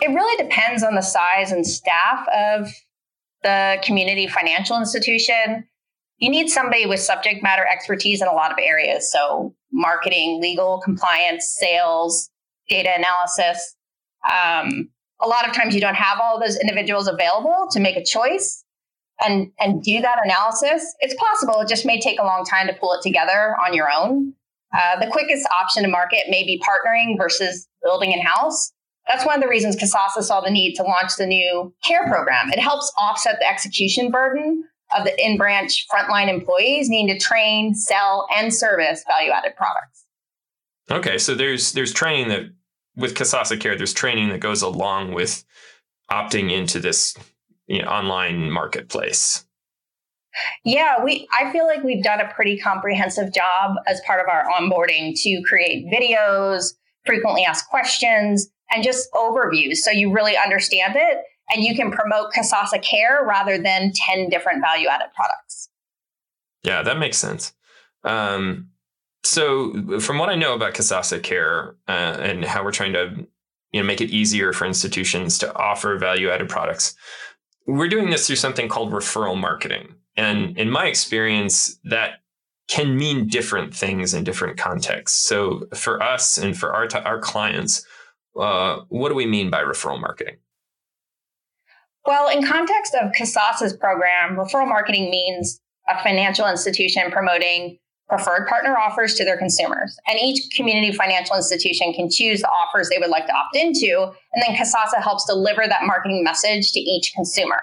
It 0.00 0.08
really 0.08 0.42
depends 0.42 0.82
on 0.82 0.94
the 0.94 1.02
size 1.02 1.52
and 1.52 1.64
staff 1.66 2.26
of 2.28 2.68
the 3.42 3.78
community 3.84 4.26
financial 4.26 4.76
institution 4.78 5.68
you 6.20 6.28
need 6.28 6.50
somebody 6.50 6.86
with 6.86 7.00
subject 7.00 7.42
matter 7.42 7.66
expertise 7.66 8.20
in 8.20 8.28
a 8.28 8.32
lot 8.32 8.52
of 8.52 8.58
areas. 8.60 9.10
So, 9.10 9.54
marketing, 9.72 10.40
legal, 10.40 10.80
compliance, 10.84 11.56
sales, 11.58 12.30
data 12.68 12.90
analysis. 12.96 13.74
Um, 14.30 14.90
a 15.20 15.26
lot 15.26 15.48
of 15.48 15.54
times 15.54 15.74
you 15.74 15.80
don't 15.80 15.96
have 15.96 16.18
all 16.20 16.38
those 16.38 16.58
individuals 16.58 17.08
available 17.08 17.68
to 17.72 17.80
make 17.80 17.96
a 17.96 18.04
choice 18.04 18.64
and, 19.22 19.52
and 19.58 19.82
do 19.82 20.00
that 20.00 20.18
analysis. 20.24 20.94
It's 21.00 21.14
possible, 21.14 21.60
it 21.60 21.68
just 21.68 21.86
may 21.86 22.00
take 22.00 22.20
a 22.20 22.24
long 22.24 22.44
time 22.44 22.66
to 22.66 22.74
pull 22.74 22.92
it 22.92 23.02
together 23.02 23.56
on 23.64 23.74
your 23.74 23.88
own. 23.90 24.34
Uh, 24.72 25.00
the 25.00 25.10
quickest 25.10 25.46
option 25.60 25.82
to 25.82 25.88
market 25.88 26.24
may 26.28 26.44
be 26.44 26.62
partnering 26.66 27.16
versus 27.18 27.68
building 27.82 28.12
in 28.12 28.20
house. 28.20 28.72
That's 29.08 29.26
one 29.26 29.34
of 29.34 29.42
the 29.42 29.48
reasons 29.48 29.76
Kasasa 29.76 30.22
saw 30.22 30.40
the 30.40 30.50
need 30.50 30.74
to 30.76 30.82
launch 30.82 31.16
the 31.16 31.26
new 31.26 31.74
CARE 31.84 32.06
program. 32.06 32.52
It 32.52 32.60
helps 32.60 32.92
offset 32.98 33.38
the 33.40 33.48
execution 33.48 34.10
burden 34.10 34.64
of 34.96 35.04
the 35.04 35.24
in 35.24 35.36
branch 35.36 35.86
frontline 35.92 36.28
employees 36.28 36.88
needing 36.88 37.18
to 37.18 37.18
train, 37.18 37.74
sell, 37.74 38.26
and 38.36 38.52
service 38.52 39.04
value 39.08 39.30
added 39.30 39.56
products. 39.56 40.04
Okay, 40.90 41.18
so 41.18 41.34
there's 41.34 41.72
there's 41.72 41.92
training 41.92 42.28
that 42.28 42.50
with 42.96 43.14
Kasasa 43.14 43.58
Care, 43.58 43.76
there's 43.76 43.92
training 43.92 44.28
that 44.30 44.40
goes 44.40 44.62
along 44.62 45.12
with 45.12 45.44
opting 46.10 46.50
into 46.50 46.80
this 46.80 47.14
you 47.70 47.82
know, 47.82 47.88
online 47.88 48.50
marketplace. 48.50 49.46
Yeah, 50.64 51.02
we 51.02 51.26
I 51.38 51.50
feel 51.52 51.66
like 51.66 51.82
we've 51.82 52.02
done 52.02 52.20
a 52.20 52.28
pretty 52.34 52.58
comprehensive 52.58 53.32
job 53.32 53.76
as 53.86 54.00
part 54.06 54.20
of 54.20 54.26
our 54.28 54.44
onboarding 54.50 55.14
to 55.22 55.42
create 55.46 55.86
videos, 55.86 56.74
frequently 57.04 57.44
asked 57.44 57.68
questions, 57.68 58.48
and 58.70 58.84
just 58.84 59.10
overviews 59.12 59.76
so 59.76 59.90
you 59.90 60.12
really 60.12 60.36
understand 60.36 60.94
it 60.96 61.18
and 61.52 61.64
you 61.64 61.74
can 61.74 61.90
promote 61.90 62.32
Kasasa 62.32 62.82
Care 62.82 63.24
rather 63.26 63.58
than 63.58 63.92
10 63.94 64.28
different 64.28 64.62
value 64.62 64.88
added 64.88 65.08
products. 65.14 65.68
Yeah, 66.62 66.82
that 66.82 66.98
makes 66.98 67.16
sense. 67.16 67.52
Um, 68.04 68.68
so, 69.22 70.00
from 70.00 70.18
what 70.18 70.28
I 70.28 70.34
know 70.34 70.54
about 70.54 70.74
Kasasa 70.74 71.22
Care 71.22 71.76
uh, 71.88 72.16
and 72.20 72.44
how 72.44 72.64
we're 72.64 72.72
trying 72.72 72.92
to 72.94 73.26
you 73.72 73.80
know, 73.80 73.86
make 73.86 74.00
it 74.00 74.10
easier 74.10 74.52
for 74.52 74.64
institutions 74.64 75.38
to 75.38 75.54
offer 75.54 75.96
value 75.98 76.30
added 76.30 76.48
products, 76.48 76.94
we're 77.66 77.88
doing 77.88 78.10
this 78.10 78.26
through 78.26 78.36
something 78.36 78.68
called 78.68 78.92
referral 78.92 79.38
marketing. 79.38 79.94
And 80.16 80.56
in 80.58 80.70
my 80.70 80.86
experience, 80.86 81.78
that 81.84 82.20
can 82.68 82.96
mean 82.96 83.26
different 83.26 83.74
things 83.74 84.14
in 84.14 84.24
different 84.24 84.56
contexts. 84.56 85.18
So, 85.18 85.66
for 85.74 86.02
us 86.02 86.38
and 86.38 86.56
for 86.56 86.72
our, 86.72 86.88
our 87.04 87.18
clients, 87.18 87.84
uh, 88.38 88.80
what 88.88 89.08
do 89.08 89.14
we 89.14 89.26
mean 89.26 89.50
by 89.50 89.62
referral 89.62 90.00
marketing? 90.00 90.36
Well, 92.06 92.28
in 92.28 92.44
context 92.44 92.94
of 93.00 93.12
Kasasa's 93.12 93.76
program, 93.76 94.36
referral 94.36 94.68
marketing 94.68 95.10
means 95.10 95.60
a 95.88 96.02
financial 96.02 96.48
institution 96.48 97.10
promoting 97.10 97.78
preferred 98.10 98.46
partner 98.46 98.76
offers 98.76 99.14
to 99.14 99.24
their 99.24 99.38
consumers. 99.38 99.98
And 100.06 100.18
each 100.20 100.54
community 100.54 100.92
financial 100.92 101.36
institution 101.36 101.94
can 101.94 102.10
choose 102.10 102.40
the 102.40 102.48
offers 102.48 102.90
they 102.90 102.98
would 102.98 103.08
like 103.08 103.26
to 103.26 103.32
opt 103.32 103.56
into. 103.56 104.12
And 104.34 104.42
then 104.42 104.56
Kasasa 104.56 105.02
helps 105.02 105.24
deliver 105.24 105.66
that 105.66 105.84
marketing 105.84 106.22
message 106.22 106.72
to 106.72 106.80
each 106.80 107.12
consumer. 107.14 107.62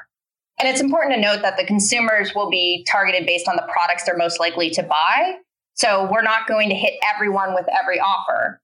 And 0.57 0.67
it's 0.67 0.81
important 0.81 1.13
to 1.13 1.21
note 1.21 1.43
that 1.43 1.57
the 1.57 1.65
consumers 1.65 2.33
will 2.33 2.49
be 2.49 2.83
targeted 2.89 3.27
based 3.27 3.47
on 3.47 3.55
the 3.57 3.67
products 3.71 4.05
they're 4.05 4.17
most 4.17 4.39
likely 4.39 4.71
to 4.71 4.81
buy. 4.81 5.35
So 5.75 6.09
we're 6.11 6.23
not 6.23 6.47
going 6.47 6.69
to 6.69 6.75
hit 6.75 6.93
everyone 7.13 7.53
with 7.53 7.67
every 7.71 7.99
offer 7.99 8.59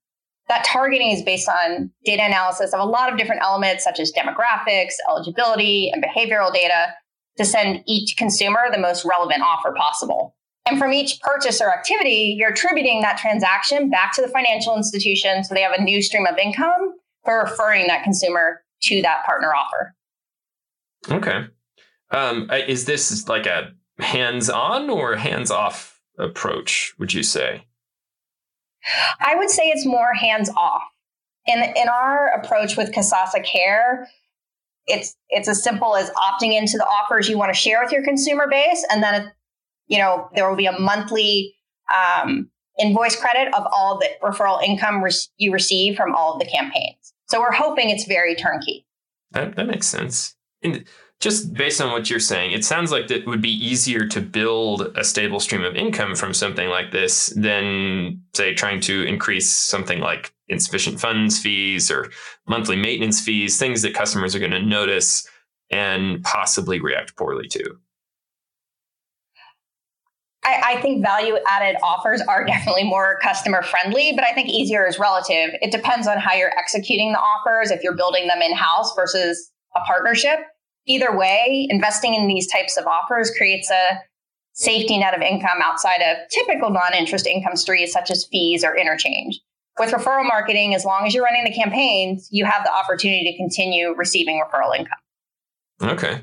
that 0.48 0.64
targeting 0.64 1.10
is 1.10 1.22
based 1.22 1.48
on 1.48 1.90
data 2.04 2.24
analysis 2.24 2.72
of 2.72 2.80
a 2.80 2.84
lot 2.84 3.10
of 3.10 3.18
different 3.18 3.42
elements 3.42 3.84
such 3.84 3.98
as 3.98 4.12
demographics, 4.12 4.92
eligibility, 5.08 5.90
and 5.90 6.04
behavioral 6.04 6.52
data 6.52 6.88
to 7.38 7.44
send 7.44 7.82
each 7.86 8.16
consumer 8.16 8.66
the 8.70 8.78
most 8.78 9.04
relevant 9.04 9.42
offer 9.42 9.72
possible. 9.72 10.36
And 10.66 10.78
from 10.78 10.92
each 10.92 11.20
purchase 11.20 11.60
or 11.60 11.70
activity, 11.70 12.36
you're 12.38 12.50
attributing 12.50 13.02
that 13.02 13.18
transaction 13.18 13.90
back 13.90 14.12
to 14.14 14.22
the 14.22 14.28
financial 14.28 14.76
institution 14.76 15.44
so 15.44 15.54
they 15.54 15.60
have 15.60 15.78
a 15.78 15.82
new 15.82 16.00
stream 16.00 16.26
of 16.26 16.38
income 16.38 16.94
for 17.24 17.42
referring 17.42 17.86
that 17.88 18.02
consumer 18.02 18.62
to 18.82 19.02
that 19.02 19.24
partner 19.26 19.54
offer. 19.54 19.94
Okay. 21.10 21.46
Um, 22.10 22.50
is 22.50 22.86
this 22.86 23.28
like 23.28 23.46
a 23.46 23.72
hands 23.98 24.48
on 24.48 24.88
or 24.88 25.16
hands 25.16 25.50
off 25.50 26.00
approach, 26.18 26.94
would 26.98 27.12
you 27.12 27.22
say? 27.22 27.66
I 29.20 29.34
would 29.36 29.50
say 29.50 29.68
it's 29.68 29.86
more 29.86 30.12
hands 30.14 30.50
off. 30.56 30.82
In, 31.46 31.62
in 31.62 31.88
our 31.88 32.28
approach 32.28 32.76
with 32.76 32.92
Kasasa 32.92 33.44
Care, 33.44 34.08
it's 34.86 35.16
it's 35.30 35.48
as 35.48 35.62
simple 35.62 35.96
as 35.96 36.10
opting 36.10 36.56
into 36.56 36.76
the 36.76 36.86
offers 36.86 37.28
you 37.28 37.38
want 37.38 37.52
to 37.52 37.58
share 37.58 37.82
with 37.82 37.92
your 37.92 38.02
consumer 38.02 38.46
base, 38.50 38.86
and 38.90 39.02
then 39.02 39.30
you 39.86 39.98
know 39.98 40.28
there 40.34 40.48
will 40.48 40.56
be 40.56 40.66
a 40.66 40.78
monthly 40.78 41.54
um, 41.94 42.48
invoice 42.78 43.16
credit 43.16 43.52
of 43.54 43.66
all 43.72 43.98
the 43.98 44.08
referral 44.22 44.62
income 44.62 45.04
you 45.36 45.52
receive 45.52 45.96
from 45.96 46.14
all 46.14 46.34
of 46.34 46.40
the 46.40 46.46
campaigns. 46.46 47.14
So 47.28 47.40
we're 47.40 47.52
hoping 47.52 47.90
it's 47.90 48.06
very 48.06 48.34
turnkey. 48.34 48.86
That 49.32 49.56
that 49.56 49.66
makes 49.66 49.86
sense. 49.86 50.36
And 50.62 50.84
just 51.20 51.54
based 51.54 51.80
on 51.80 51.90
what 51.90 52.10
you're 52.10 52.20
saying, 52.20 52.52
it 52.52 52.64
sounds 52.64 52.90
like 52.90 53.10
it 53.10 53.26
would 53.26 53.40
be 53.40 53.50
easier 53.50 54.06
to 54.08 54.20
build 54.20 54.92
a 54.96 55.04
stable 55.04 55.40
stream 55.40 55.64
of 55.64 55.74
income 55.74 56.14
from 56.14 56.34
something 56.34 56.68
like 56.68 56.90
this 56.90 57.28
than, 57.36 58.20
say, 58.34 58.52
trying 58.52 58.80
to 58.80 59.04
increase 59.04 59.50
something 59.50 60.00
like 60.00 60.34
insufficient 60.48 61.00
funds 61.00 61.38
fees 61.38 61.90
or 61.90 62.10
monthly 62.46 62.76
maintenance 62.76 63.20
fees, 63.20 63.58
things 63.58 63.82
that 63.82 63.94
customers 63.94 64.34
are 64.34 64.38
going 64.38 64.50
to 64.50 64.62
notice 64.62 65.26
and 65.70 66.22
possibly 66.24 66.80
react 66.80 67.16
poorly 67.16 67.48
to. 67.48 67.78
I, 70.44 70.74
I 70.76 70.80
think 70.82 71.02
value 71.02 71.36
added 71.48 71.76
offers 71.82 72.20
are 72.22 72.44
definitely 72.46 72.84
more 72.84 73.18
customer 73.22 73.62
friendly, 73.62 74.12
but 74.14 74.24
I 74.24 74.32
think 74.32 74.48
easier 74.48 74.86
is 74.86 74.98
relative. 74.98 75.50
It 75.60 75.72
depends 75.72 76.06
on 76.06 76.18
how 76.18 76.34
you're 76.34 76.56
executing 76.58 77.12
the 77.12 77.18
offers, 77.18 77.70
if 77.70 77.82
you're 77.82 77.96
building 77.96 78.28
them 78.28 78.42
in 78.42 78.54
house 78.54 78.94
versus 78.94 79.50
a 79.74 79.80
partnership 79.80 80.40
either 80.86 81.16
way, 81.16 81.66
investing 81.70 82.14
in 82.14 82.28
these 82.28 82.46
types 82.46 82.76
of 82.76 82.86
offers 82.86 83.30
creates 83.36 83.70
a 83.70 84.00
safety 84.52 84.98
net 84.98 85.14
of 85.14 85.22
income 85.22 85.58
outside 85.62 86.00
of 86.00 86.28
typical 86.30 86.70
non 86.70 86.94
interest 86.94 87.26
income 87.26 87.56
streams 87.56 87.92
such 87.92 88.10
as 88.10 88.24
fees 88.24 88.64
or 88.64 88.76
interchange. 88.76 89.40
with 89.78 89.90
referral 89.90 90.24
marketing, 90.24 90.74
as 90.74 90.84
long 90.84 91.06
as 91.06 91.14
you're 91.14 91.24
running 91.24 91.44
the 91.44 91.52
campaigns, 91.52 92.28
you 92.30 92.44
have 92.44 92.62
the 92.64 92.72
opportunity 92.72 93.24
to 93.32 93.36
continue 93.36 93.92
receiving 93.96 94.40
referral 94.40 94.76
income. 94.76 94.98
Okay. 95.82 96.22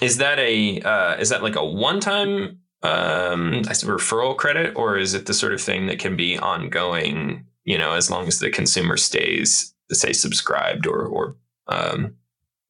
Is 0.00 0.18
that 0.18 0.38
a 0.38 0.80
uh, 0.80 1.16
is 1.16 1.30
that 1.30 1.42
like 1.42 1.56
a 1.56 1.64
one 1.64 2.00
time 2.00 2.58
um, 2.84 3.62
I 3.66 3.72
said 3.72 3.88
referral 3.88 4.36
credit, 4.36 4.76
or 4.76 4.98
is 4.98 5.14
it 5.14 5.26
the 5.26 5.34
sort 5.34 5.54
of 5.54 5.60
thing 5.60 5.86
that 5.86 5.98
can 5.98 6.16
be 6.16 6.38
ongoing? 6.38 7.46
You 7.64 7.78
know, 7.78 7.92
as 7.92 8.10
long 8.10 8.26
as 8.26 8.38
the 8.38 8.50
consumer 8.50 8.98
stays, 8.98 9.74
say, 9.90 10.12
subscribed 10.12 10.86
or 10.86 11.06
or 11.06 11.36
um, 11.66 12.16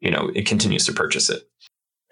you 0.01 0.11
know, 0.11 0.31
it 0.35 0.47
continues 0.47 0.87
to 0.87 0.93
purchase 0.93 1.31
it. 1.31 1.49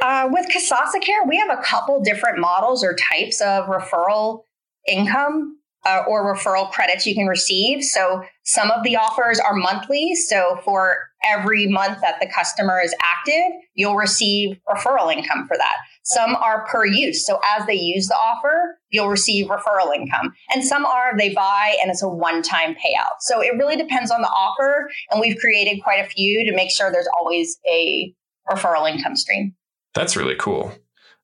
Uh, 0.02 0.28
with 0.32 0.48
Kasasa 0.48 1.00
Care, 1.00 1.24
we 1.28 1.36
have 1.36 1.50
a 1.50 1.62
couple 1.62 2.00
different 2.02 2.38
models 2.38 2.82
or 2.82 2.96
types 2.96 3.40
of 3.40 3.66
referral 3.66 4.42
income 4.88 5.58
uh, 5.86 6.02
or 6.08 6.34
referral 6.34 6.70
credits 6.72 7.06
you 7.06 7.14
can 7.14 7.26
receive. 7.26 7.84
So 7.84 8.24
some 8.42 8.72
of 8.72 8.82
the 8.82 8.96
offers 8.96 9.38
are 9.38 9.54
monthly. 9.54 10.16
So 10.16 10.60
for 10.64 10.96
every 11.24 11.66
month 11.66 12.00
that 12.00 12.16
the 12.20 12.26
customer 12.26 12.80
is 12.80 12.94
active, 13.02 13.52
you'll 13.74 13.96
receive 13.96 14.58
referral 14.68 15.12
income 15.12 15.46
for 15.46 15.56
that. 15.56 15.76
Some 16.04 16.34
are 16.36 16.66
per 16.66 16.84
use. 16.84 17.24
So 17.26 17.40
as 17.56 17.66
they 17.66 17.74
use 17.74 18.08
the 18.08 18.16
offer, 18.16 18.78
you'll 18.90 19.08
receive 19.08 19.46
referral 19.46 19.94
income. 19.94 20.32
And 20.52 20.64
some 20.64 20.84
are 20.84 21.16
they 21.16 21.32
buy 21.32 21.76
and 21.80 21.90
it's 21.90 22.02
a 22.02 22.08
one 22.08 22.42
time 22.42 22.74
payout. 22.74 23.20
So 23.20 23.40
it 23.40 23.56
really 23.56 23.76
depends 23.76 24.10
on 24.10 24.20
the 24.20 24.28
offer. 24.28 24.90
And 25.10 25.20
we've 25.20 25.38
created 25.38 25.82
quite 25.82 26.04
a 26.04 26.08
few 26.08 26.44
to 26.44 26.54
make 26.54 26.70
sure 26.70 26.90
there's 26.90 27.08
always 27.18 27.58
a 27.68 28.12
referral 28.50 28.90
income 28.90 29.16
stream. 29.16 29.54
That's 29.94 30.16
really 30.16 30.36
cool. 30.36 30.72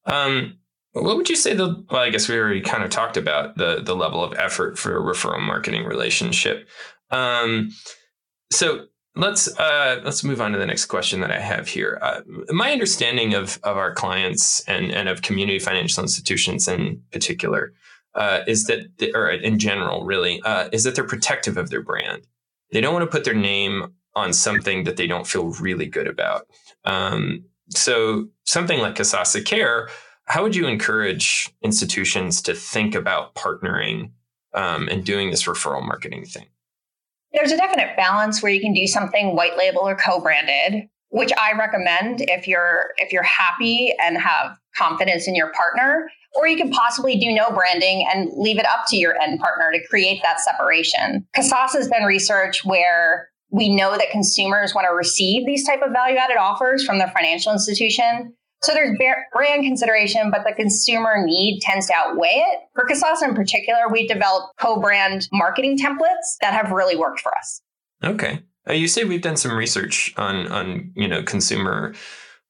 Um, 0.06 0.58
what 0.92 1.16
would 1.16 1.28
you 1.28 1.36
say 1.36 1.54
the 1.54 1.84
well, 1.90 2.02
I 2.02 2.10
guess 2.10 2.28
we 2.28 2.38
already 2.38 2.60
kind 2.60 2.82
of 2.82 2.90
talked 2.90 3.16
about 3.16 3.56
the 3.56 3.82
the 3.82 3.94
level 3.94 4.22
of 4.22 4.34
effort 4.34 4.78
for 4.78 4.96
a 4.96 5.14
referral 5.14 5.40
marketing 5.40 5.84
relationship. 5.84 6.68
Um, 7.10 7.70
so 8.50 8.86
let's 9.18 9.48
uh, 9.58 10.00
let's 10.04 10.24
move 10.24 10.40
on 10.40 10.52
to 10.52 10.58
the 10.58 10.66
next 10.66 10.86
question 10.86 11.20
that 11.20 11.30
I 11.30 11.40
have 11.40 11.68
here. 11.68 11.98
Uh, 12.00 12.20
my 12.48 12.72
understanding 12.72 13.34
of 13.34 13.58
of 13.62 13.76
our 13.76 13.92
clients 13.92 14.60
and 14.68 14.90
and 14.90 15.08
of 15.08 15.22
community 15.22 15.58
financial 15.58 16.02
institutions 16.02 16.68
in 16.68 17.02
particular 17.12 17.72
uh, 18.14 18.40
is 18.46 18.64
that, 18.64 18.98
they, 18.98 19.12
or 19.12 19.30
in 19.30 19.58
general, 19.58 20.04
really, 20.04 20.40
uh, 20.42 20.68
is 20.72 20.84
that 20.84 20.94
they're 20.94 21.04
protective 21.04 21.56
of 21.56 21.70
their 21.70 21.82
brand. 21.82 22.26
They 22.72 22.80
don't 22.80 22.94
want 22.94 23.04
to 23.04 23.14
put 23.14 23.24
their 23.24 23.34
name 23.34 23.92
on 24.14 24.32
something 24.32 24.84
that 24.84 24.96
they 24.96 25.06
don't 25.06 25.26
feel 25.26 25.50
really 25.60 25.86
good 25.86 26.08
about. 26.08 26.46
Um, 26.84 27.44
so 27.68 28.28
something 28.44 28.80
like 28.80 28.96
Kasasa 28.96 29.44
Care 29.44 29.88
how 30.28 30.42
would 30.42 30.54
you 30.54 30.66
encourage 30.66 31.50
institutions 31.62 32.42
to 32.42 32.54
think 32.54 32.94
about 32.94 33.34
partnering 33.34 34.10
um, 34.52 34.86
and 34.88 35.04
doing 35.04 35.30
this 35.30 35.44
referral 35.44 35.84
marketing 35.84 36.26
thing? 36.26 36.46
There's 37.32 37.52
a 37.52 37.56
definite 37.56 37.96
balance 37.96 38.42
where 38.42 38.52
you 38.52 38.60
can 38.60 38.72
do 38.72 38.86
something 38.86 39.36
white 39.36 39.56
label 39.56 39.80
or 39.80 39.96
co-branded, 39.96 40.88
which 41.10 41.30
I 41.38 41.52
recommend 41.58 42.22
if 42.22 42.46
you're 42.46 42.90
if 42.96 43.12
you're 43.12 43.22
happy 43.22 43.94
and 44.02 44.18
have 44.18 44.56
confidence 44.76 45.28
in 45.28 45.34
your 45.34 45.52
partner, 45.52 46.10
or 46.34 46.46
you 46.46 46.56
can 46.56 46.70
possibly 46.70 47.16
do 47.16 47.32
no 47.32 47.50
branding 47.50 48.06
and 48.12 48.30
leave 48.36 48.58
it 48.58 48.66
up 48.66 48.84
to 48.88 48.96
your 48.96 49.20
end 49.20 49.40
partner 49.40 49.72
to 49.72 49.86
create 49.88 50.22
that 50.22 50.40
separation. 50.40 51.26
Kasasa 51.36 51.74
has 51.74 51.88
been 51.88 52.04
research 52.04 52.64
where 52.64 53.28
we 53.50 53.68
know 53.74 53.96
that 53.96 54.10
consumers 54.10 54.74
want 54.74 54.86
to 54.88 54.94
receive 54.94 55.46
these 55.46 55.66
type 55.66 55.80
of 55.82 55.92
value 55.92 56.16
added 56.16 56.36
offers 56.36 56.84
from 56.84 56.98
their 56.98 57.08
financial 57.08 57.52
institution 57.52 58.34
so 58.62 58.72
there's 58.72 58.96
brand 59.32 59.64
consideration, 59.64 60.30
but 60.30 60.42
the 60.44 60.52
consumer 60.54 61.22
need 61.24 61.60
tends 61.60 61.86
to 61.86 61.94
outweigh 61.94 62.44
it. 62.46 62.60
For 62.74 62.86
Kasasa 62.86 63.28
in 63.28 63.34
particular, 63.34 63.88
we 63.90 64.06
developed 64.06 64.58
co-brand 64.60 65.28
marketing 65.32 65.78
templates 65.78 66.36
that 66.40 66.52
have 66.52 66.72
really 66.72 66.96
worked 66.96 67.20
for 67.20 67.36
us. 67.36 67.62
Okay. 68.02 68.42
Uh, 68.68 68.72
you 68.72 68.88
say 68.88 69.04
we've 69.04 69.22
done 69.22 69.36
some 69.36 69.56
research 69.56 70.12
on 70.16 70.46
on 70.48 70.92
you 70.94 71.08
know 71.08 71.22
consumer 71.22 71.94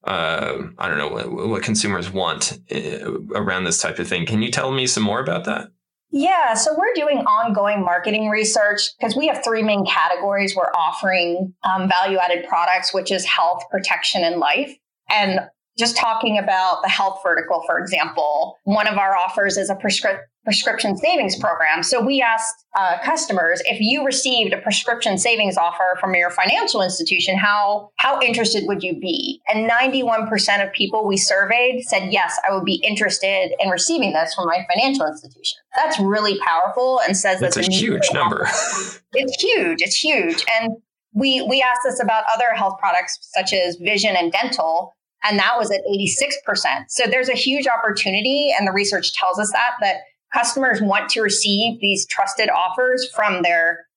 uh, 0.05 0.57
I 0.77 0.87
don't 0.87 0.97
know 0.97 1.09
what, 1.09 1.49
what 1.49 1.63
consumers 1.63 2.09
want 2.09 2.59
uh, 2.71 3.19
around 3.35 3.65
this 3.65 3.81
type 3.81 3.99
of 3.99 4.07
thing. 4.07 4.25
Can 4.25 4.41
you 4.41 4.51
tell 4.51 4.71
me 4.71 4.87
some 4.87 5.03
more 5.03 5.19
about 5.19 5.45
that? 5.45 5.69
Yeah, 6.11 6.55
so 6.55 6.75
we're 6.75 6.93
doing 6.95 7.19
ongoing 7.19 7.83
marketing 7.83 8.29
research 8.29 8.81
because 8.97 9.15
we 9.15 9.27
have 9.27 9.43
three 9.43 9.61
main 9.61 9.85
categories 9.85 10.55
we're 10.55 10.71
offering 10.75 11.53
um, 11.63 11.87
value 11.87 12.17
added 12.17 12.47
products, 12.47 12.93
which 12.93 13.11
is 13.11 13.25
health, 13.25 13.63
protection, 13.69 14.23
and 14.23 14.37
life. 14.37 14.75
And 15.09 15.41
just 15.79 15.95
talking 15.97 16.37
about 16.37 16.81
the 16.83 16.89
health 16.89 17.21
vertical, 17.23 17.63
for 17.65 17.79
example, 17.79 18.57
one 18.65 18.87
of 18.87 18.97
our 18.97 19.15
offers 19.15 19.57
is 19.57 19.69
a 19.69 19.75
prescri- 19.75 20.19
prescription 20.43 20.97
savings 20.97 21.37
program. 21.37 21.83
So 21.83 22.03
we 22.03 22.21
asked 22.21 22.65
uh, 22.77 22.97
customers 23.03 23.61
if 23.65 23.79
you 23.79 24.05
received 24.05 24.53
a 24.53 24.57
prescription 24.57 25.17
savings 25.17 25.57
offer 25.57 25.97
from 25.99 26.13
your 26.15 26.31
financial 26.31 26.81
institution, 26.81 27.37
how 27.37 27.91
how 27.97 28.21
interested 28.21 28.65
would 28.67 28.83
you 28.83 28.99
be? 28.99 29.41
And 29.47 29.69
91% 29.69 30.65
of 30.65 30.73
people 30.73 31.07
we 31.07 31.17
surveyed 31.17 31.83
said 31.85 32.11
yes, 32.11 32.37
I 32.47 32.53
would 32.53 32.65
be 32.65 32.81
interested 32.83 33.51
in 33.59 33.69
receiving 33.69 34.13
this 34.13 34.33
from 34.33 34.47
my 34.47 34.65
financial 34.73 35.07
institution. 35.07 35.59
That's 35.75 35.99
really 35.99 36.37
powerful 36.39 36.99
and 37.07 37.15
says 37.15 37.39
that's 37.39 37.55
that 37.55 37.67
a 37.67 37.71
huge 37.71 38.09
number. 38.13 38.43
it's 39.13 39.41
huge. 39.41 39.81
It's 39.81 39.95
huge. 39.95 40.45
And 40.59 40.73
we 41.13 41.41
we 41.41 41.61
asked 41.61 41.81
this 41.85 42.01
about 42.01 42.23
other 42.33 42.53
health 42.55 42.77
products 42.79 43.17
such 43.21 43.53
as 43.53 43.77
vision 43.77 44.15
and 44.15 44.31
dental 44.31 44.95
and 45.23 45.37
that 45.39 45.57
was 45.57 45.71
at 45.71 45.81
86%. 45.89 46.85
So 46.89 47.05
there's 47.07 47.29
a 47.29 47.33
huge 47.33 47.67
opportunity, 47.67 48.53
and 48.57 48.67
the 48.67 48.71
research 48.71 49.13
tells 49.13 49.39
us 49.39 49.51
that, 49.51 49.71
that 49.81 49.97
customers 50.33 50.81
want 50.81 51.09
to 51.09 51.21
receive 51.21 51.79
these 51.79 52.05
trusted 52.07 52.49
offers 52.49 53.09
from 53.15 53.41
their 53.41 53.87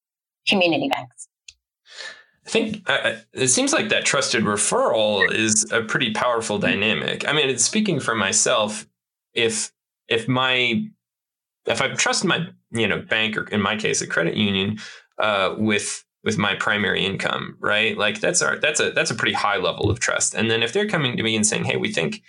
community 0.46 0.88
banks. 0.88 1.28
I 2.46 2.50
think 2.50 2.90
uh, 2.90 3.16
it 3.32 3.48
seems 3.48 3.72
like 3.72 3.88
that 3.90 4.04
trusted 4.04 4.42
referral 4.42 5.30
is 5.32 5.70
a 5.70 5.82
pretty 5.82 6.12
powerful 6.12 6.58
dynamic. 6.58 7.26
I 7.28 7.32
mean, 7.32 7.48
it's 7.48 7.64
speaking 7.64 8.00
for 8.00 8.14
myself. 8.16 8.86
If 9.32 9.72
if 10.08 10.26
my 10.26 10.82
if 11.66 11.80
I 11.80 11.94
trust 11.94 12.24
my 12.24 12.48
you 12.72 12.88
know 12.88 13.00
bank 13.00 13.36
or 13.36 13.44
in 13.44 13.62
my 13.62 13.76
case 13.76 14.02
a 14.02 14.08
credit 14.08 14.34
union 14.34 14.78
uh, 15.18 15.54
with 15.56 16.04
with 16.24 16.38
my 16.38 16.54
primary 16.54 17.04
income, 17.04 17.56
right? 17.60 17.96
Like 17.96 18.20
that's 18.20 18.42
our 18.42 18.58
that's 18.58 18.80
a 18.80 18.90
that's 18.92 19.10
a 19.10 19.14
pretty 19.14 19.34
high 19.34 19.56
level 19.56 19.90
of 19.90 20.00
trust. 20.00 20.34
And 20.34 20.50
then 20.50 20.62
if 20.62 20.72
they're 20.72 20.88
coming 20.88 21.16
to 21.16 21.22
me 21.22 21.36
and 21.36 21.46
saying, 21.46 21.64
"Hey, 21.64 21.76
we 21.76 21.92
think 21.92 22.22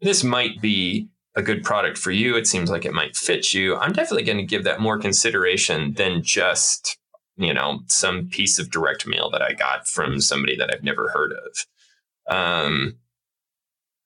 this 0.00 0.24
might 0.24 0.60
be 0.60 1.08
a 1.36 1.42
good 1.42 1.62
product 1.62 1.98
for 1.98 2.10
you. 2.10 2.36
It 2.36 2.46
seems 2.46 2.70
like 2.70 2.84
it 2.84 2.94
might 2.94 3.16
fit 3.16 3.54
you." 3.54 3.76
I'm 3.76 3.92
definitely 3.92 4.24
going 4.24 4.38
to 4.38 4.44
give 4.44 4.64
that 4.64 4.80
more 4.80 4.98
consideration 4.98 5.94
than 5.94 6.22
just, 6.22 6.98
you 7.36 7.54
know, 7.54 7.80
some 7.86 8.28
piece 8.28 8.58
of 8.58 8.70
direct 8.70 9.06
mail 9.06 9.30
that 9.30 9.42
I 9.42 9.52
got 9.52 9.86
from 9.86 10.20
somebody 10.20 10.56
that 10.56 10.72
I've 10.74 10.84
never 10.84 11.08
heard 11.10 11.32
of. 11.32 12.34
Um 12.34 12.96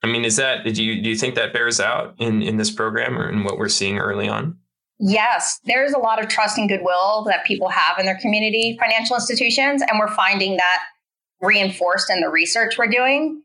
I 0.03 0.07
mean, 0.07 0.25
is 0.25 0.37
that 0.37 0.65
do 0.65 0.83
you 0.83 1.03
do 1.03 1.11
you 1.11 1.17
think 1.17 1.35
that 1.35 1.53
bears 1.53 1.81
out 1.81 2.15
in 2.19 2.43
in 2.43 2.57
this 2.57 2.71
program 2.71 3.19
or 3.19 3.29
in 3.29 3.45
what 3.45 3.59
we're 3.59 3.69
seeing 3.69 3.99
early 3.99 4.29
on? 4.29 4.59
Yes, 5.01 5.59
there's 5.65 5.93
a 5.93 5.99
lot 5.99 6.23
of 6.23 6.29
trust 6.29 6.59
and 6.59 6.69
goodwill 6.69 7.25
that 7.27 7.47
people 7.47 7.71
have 7.71 7.99
in 7.99 8.05
their 8.05 8.19
community 8.19 8.77
financial 8.79 9.17
institutions. 9.17 9.83
And 9.83 9.99
we're 9.99 10.15
finding 10.15 10.59
that 10.59 10.83
reinforced 11.41 12.11
in 12.11 12.21
the 12.21 12.29
research 12.29 12.77
we're 12.77 12.87
doing. 12.87 13.43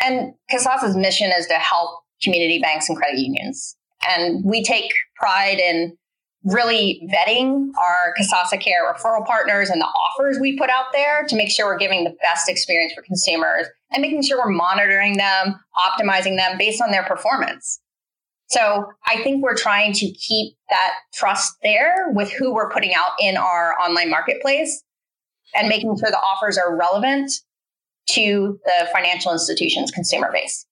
And 0.00 0.32
Kasasa's 0.50 0.96
mission 0.96 1.30
is 1.36 1.46
to 1.48 1.54
help 1.54 2.00
community 2.22 2.58
banks 2.58 2.88
and 2.88 2.96
credit 2.96 3.18
unions. 3.18 3.76
And 4.08 4.42
we 4.44 4.64
take 4.64 4.90
pride 5.16 5.58
in 5.58 5.96
really 6.44 7.06
vetting 7.12 7.70
our 7.78 8.14
Kasasa 8.18 8.58
Care 8.60 8.90
referral 8.90 9.26
partners 9.26 9.70
and 9.70 9.80
the 9.80 9.86
offers 9.86 10.38
we 10.40 10.58
put 10.58 10.70
out 10.70 10.86
there 10.92 11.24
to 11.26 11.36
make 11.36 11.50
sure 11.50 11.66
we're 11.66 11.78
giving 11.78 12.04
the 12.04 12.16
best 12.22 12.48
experience 12.48 12.92
for 12.94 13.02
consumers 13.02 13.66
and 13.92 14.02
making 14.02 14.22
sure 14.22 14.38
we're 14.38 14.52
monitoring 14.52 15.16
them, 15.16 15.58
optimizing 15.76 16.36
them 16.36 16.58
based 16.58 16.82
on 16.82 16.90
their 16.90 17.04
performance. 17.04 17.80
So 18.48 18.86
I 19.06 19.22
think 19.22 19.42
we're 19.42 19.56
trying 19.56 19.92
to 19.94 20.10
keep 20.12 20.54
that 20.70 20.92
trust 21.14 21.54
there 21.62 22.06
with 22.10 22.30
who 22.30 22.52
we're 22.52 22.70
putting 22.70 22.94
out 22.94 23.12
in 23.20 23.36
our 23.36 23.74
online 23.80 24.10
marketplace 24.10 24.82
and 25.54 25.68
making 25.68 25.96
sure 25.96 26.10
the 26.10 26.18
offers 26.18 26.58
are 26.58 26.76
relevant 26.76 27.30
to 28.10 28.60
the 28.64 28.88
financial 28.92 29.32
institution's 29.32 29.90
consumer 29.90 30.30
base. 30.32 30.66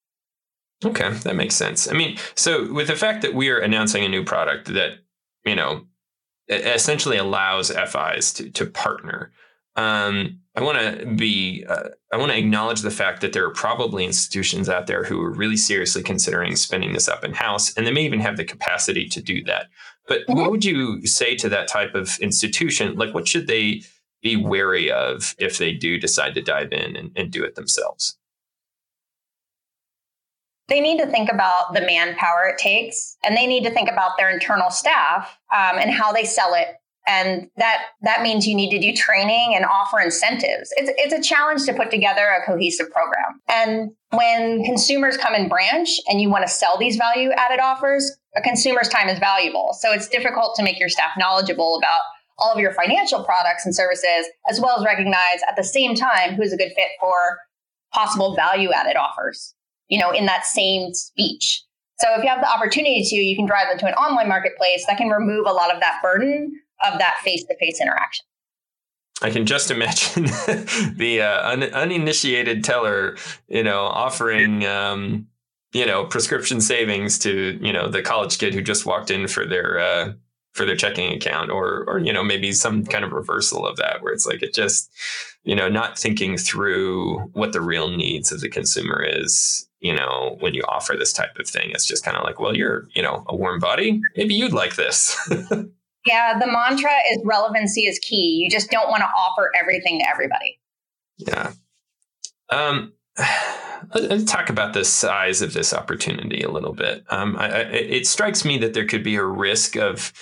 Okay, 0.84 1.10
that 1.10 1.36
makes 1.36 1.54
sense. 1.54 1.88
I 1.88 1.92
mean, 1.92 2.18
so 2.34 2.72
with 2.72 2.88
the 2.88 2.96
fact 2.96 3.22
that 3.22 3.34
we 3.34 3.48
are 3.50 3.58
announcing 3.58 4.04
a 4.04 4.08
new 4.08 4.24
product 4.24 4.72
that, 4.74 4.98
you 5.44 5.54
know, 5.54 5.86
essentially 6.48 7.16
allows 7.16 7.70
FIs 7.70 8.32
to, 8.34 8.50
to 8.50 8.66
partner, 8.66 9.32
um, 9.76 10.40
I 10.54 10.60
want 10.60 10.78
to 10.78 11.06
be, 11.06 11.64
uh, 11.66 11.88
I 12.12 12.18
want 12.18 12.30
to 12.30 12.38
acknowledge 12.38 12.82
the 12.82 12.90
fact 12.90 13.22
that 13.22 13.32
there 13.32 13.46
are 13.46 13.54
probably 13.54 14.04
institutions 14.04 14.68
out 14.68 14.86
there 14.86 15.02
who 15.02 15.20
are 15.22 15.32
really 15.32 15.56
seriously 15.56 16.02
considering 16.02 16.56
spinning 16.56 16.92
this 16.92 17.08
up 17.08 17.24
in 17.24 17.32
house, 17.32 17.74
and 17.74 17.86
they 17.86 17.90
may 17.90 18.04
even 18.04 18.20
have 18.20 18.36
the 18.36 18.44
capacity 18.44 19.08
to 19.08 19.22
do 19.22 19.42
that. 19.44 19.68
But 20.06 20.20
mm-hmm. 20.20 20.38
what 20.38 20.50
would 20.50 20.64
you 20.64 21.06
say 21.06 21.36
to 21.36 21.48
that 21.48 21.68
type 21.68 21.94
of 21.94 22.18
institution? 22.20 22.96
Like, 22.96 23.14
what 23.14 23.26
should 23.26 23.46
they 23.46 23.82
be 24.20 24.36
wary 24.36 24.90
of 24.90 25.34
if 25.38 25.56
they 25.56 25.72
do 25.72 25.98
decide 25.98 26.34
to 26.34 26.42
dive 26.42 26.72
in 26.72 26.96
and, 26.96 27.12
and 27.16 27.30
do 27.30 27.44
it 27.44 27.54
themselves? 27.54 28.18
They 30.68 30.80
need 30.80 30.98
to 30.98 31.06
think 31.06 31.30
about 31.30 31.72
the 31.72 31.80
manpower 31.80 32.48
it 32.48 32.58
takes, 32.58 33.16
and 33.24 33.36
they 33.36 33.46
need 33.46 33.64
to 33.64 33.70
think 33.70 33.90
about 33.90 34.18
their 34.18 34.30
internal 34.30 34.70
staff 34.70 35.38
um, 35.52 35.78
and 35.78 35.90
how 35.90 36.12
they 36.12 36.24
sell 36.24 36.52
it 36.54 36.76
and 37.06 37.48
that 37.56 37.82
that 38.02 38.22
means 38.22 38.46
you 38.46 38.54
need 38.54 38.70
to 38.70 38.78
do 38.78 38.96
training 38.96 39.54
and 39.54 39.64
offer 39.64 40.00
incentives. 40.00 40.72
It's, 40.76 40.90
it's 40.96 41.12
a 41.12 41.20
challenge 41.20 41.64
to 41.64 41.74
put 41.74 41.90
together 41.90 42.22
a 42.22 42.46
cohesive 42.46 42.90
program. 42.90 43.40
And 43.48 43.90
when 44.10 44.64
consumers 44.64 45.16
come 45.16 45.34
in 45.34 45.48
branch 45.48 45.88
and 46.06 46.20
you 46.20 46.30
want 46.30 46.46
to 46.46 46.52
sell 46.52 46.78
these 46.78 46.96
value 46.96 47.30
added 47.32 47.60
offers 47.60 48.16
a 48.36 48.40
consumer's 48.40 48.88
time 48.88 49.08
is 49.08 49.18
valuable. 49.18 49.76
So 49.78 49.92
it's 49.92 50.08
difficult 50.08 50.54
to 50.56 50.62
make 50.62 50.80
your 50.80 50.88
staff 50.88 51.12
knowledgeable 51.18 51.76
about 51.76 52.00
all 52.38 52.52
of 52.52 52.58
your 52.58 52.72
financial 52.72 53.24
products 53.24 53.66
and 53.66 53.74
services 53.74 54.26
as 54.48 54.60
well 54.60 54.78
as 54.78 54.84
recognize 54.84 55.40
at 55.48 55.56
the 55.56 55.64
same 55.64 55.94
time 55.94 56.34
who's 56.34 56.52
a 56.52 56.56
good 56.56 56.72
fit 56.74 56.88
for 56.98 57.38
possible 57.92 58.34
value 58.34 58.72
added 58.72 58.96
offers 58.96 59.54
you 59.92 59.98
know 59.98 60.10
in 60.10 60.26
that 60.26 60.46
same 60.46 60.94
speech. 60.94 61.62
So 61.98 62.08
if 62.16 62.24
you 62.24 62.28
have 62.30 62.40
the 62.40 62.50
opportunity 62.50 63.02
to 63.04 63.16
you 63.16 63.36
can 63.36 63.46
drive 63.46 63.68
them 63.68 63.78
to 63.78 63.86
an 63.86 63.94
online 63.94 64.28
marketplace 64.28 64.84
that 64.86 64.96
can 64.96 65.08
remove 65.08 65.46
a 65.46 65.52
lot 65.52 65.72
of 65.72 65.80
that 65.80 66.00
burden 66.02 66.58
of 66.90 66.98
that 66.98 67.18
face 67.24 67.44
to 67.44 67.56
face 67.58 67.80
interaction. 67.80 68.24
I 69.22 69.30
can 69.30 69.46
just 69.46 69.70
imagine 69.70 70.24
the 70.96 71.20
uh, 71.22 71.50
un- 71.50 71.62
uninitiated 71.62 72.64
teller, 72.64 73.16
you 73.48 73.62
know, 73.62 73.84
offering, 73.84 74.66
um, 74.66 75.28
you 75.72 75.86
know, 75.86 76.04
prescription 76.04 76.60
savings 76.60 77.18
to, 77.20 77.58
you 77.62 77.72
know, 77.72 77.88
the 77.88 78.02
college 78.02 78.38
kid 78.38 78.52
who 78.52 78.60
just 78.60 78.84
walked 78.84 79.10
in 79.10 79.28
for 79.28 79.46
their 79.46 79.78
uh, 79.78 80.12
for 80.52 80.66
their 80.66 80.76
checking 80.76 81.12
account, 81.14 81.50
or 81.50 81.84
or 81.86 81.98
you 81.98 82.12
know, 82.12 82.24
maybe 82.24 82.52
some 82.52 82.84
kind 82.84 83.04
of 83.04 83.12
reversal 83.12 83.66
of 83.66 83.76
that, 83.76 84.02
where 84.02 84.12
it's 84.12 84.26
like 84.26 84.42
it 84.42 84.52
just, 84.52 84.90
you 85.44 85.54
know, 85.54 85.68
not 85.68 85.98
thinking 85.98 86.36
through 86.36 87.18
what 87.32 87.52
the 87.52 87.60
real 87.60 87.88
needs 87.88 88.32
of 88.32 88.40
the 88.40 88.50
consumer 88.50 89.02
is. 89.02 89.66
You 89.80 89.94
know, 89.94 90.36
when 90.40 90.54
you 90.54 90.62
offer 90.68 90.94
this 90.96 91.12
type 91.12 91.38
of 91.38 91.48
thing, 91.48 91.70
it's 91.70 91.86
just 91.86 92.04
kind 92.04 92.16
of 92.16 92.22
like, 92.22 92.38
well, 92.38 92.56
you're, 92.56 92.86
you 92.94 93.02
know, 93.02 93.24
a 93.26 93.34
warm 93.34 93.58
body. 93.58 94.00
Maybe 94.16 94.34
you'd 94.34 94.52
like 94.52 94.76
this. 94.76 95.16
Yeah, 96.06 96.38
the 96.38 96.46
mantra 96.46 96.90
is 97.12 97.20
relevancy 97.24 97.82
is 97.82 97.98
key. 98.00 98.40
You 98.42 98.50
just 98.50 98.70
don't 98.70 98.88
want 98.88 99.00
to 99.02 99.06
offer 99.06 99.50
everything 99.58 100.00
to 100.00 100.08
everybody. 100.08 100.58
Yeah. 101.18 101.52
Um, 102.50 102.92
let's 103.94 104.24
talk 104.24 104.50
about 104.50 104.74
the 104.74 104.84
size 104.84 105.42
of 105.42 105.52
this 105.52 105.72
opportunity 105.72 106.42
a 106.42 106.50
little 106.50 106.72
bit. 106.72 107.04
Um, 107.10 107.36
I, 107.38 107.46
I, 107.46 107.60
it 107.60 108.06
strikes 108.06 108.44
me 108.44 108.58
that 108.58 108.74
there 108.74 108.86
could 108.86 109.04
be 109.04 109.16
a 109.16 109.24
risk 109.24 109.76
of 109.76 110.12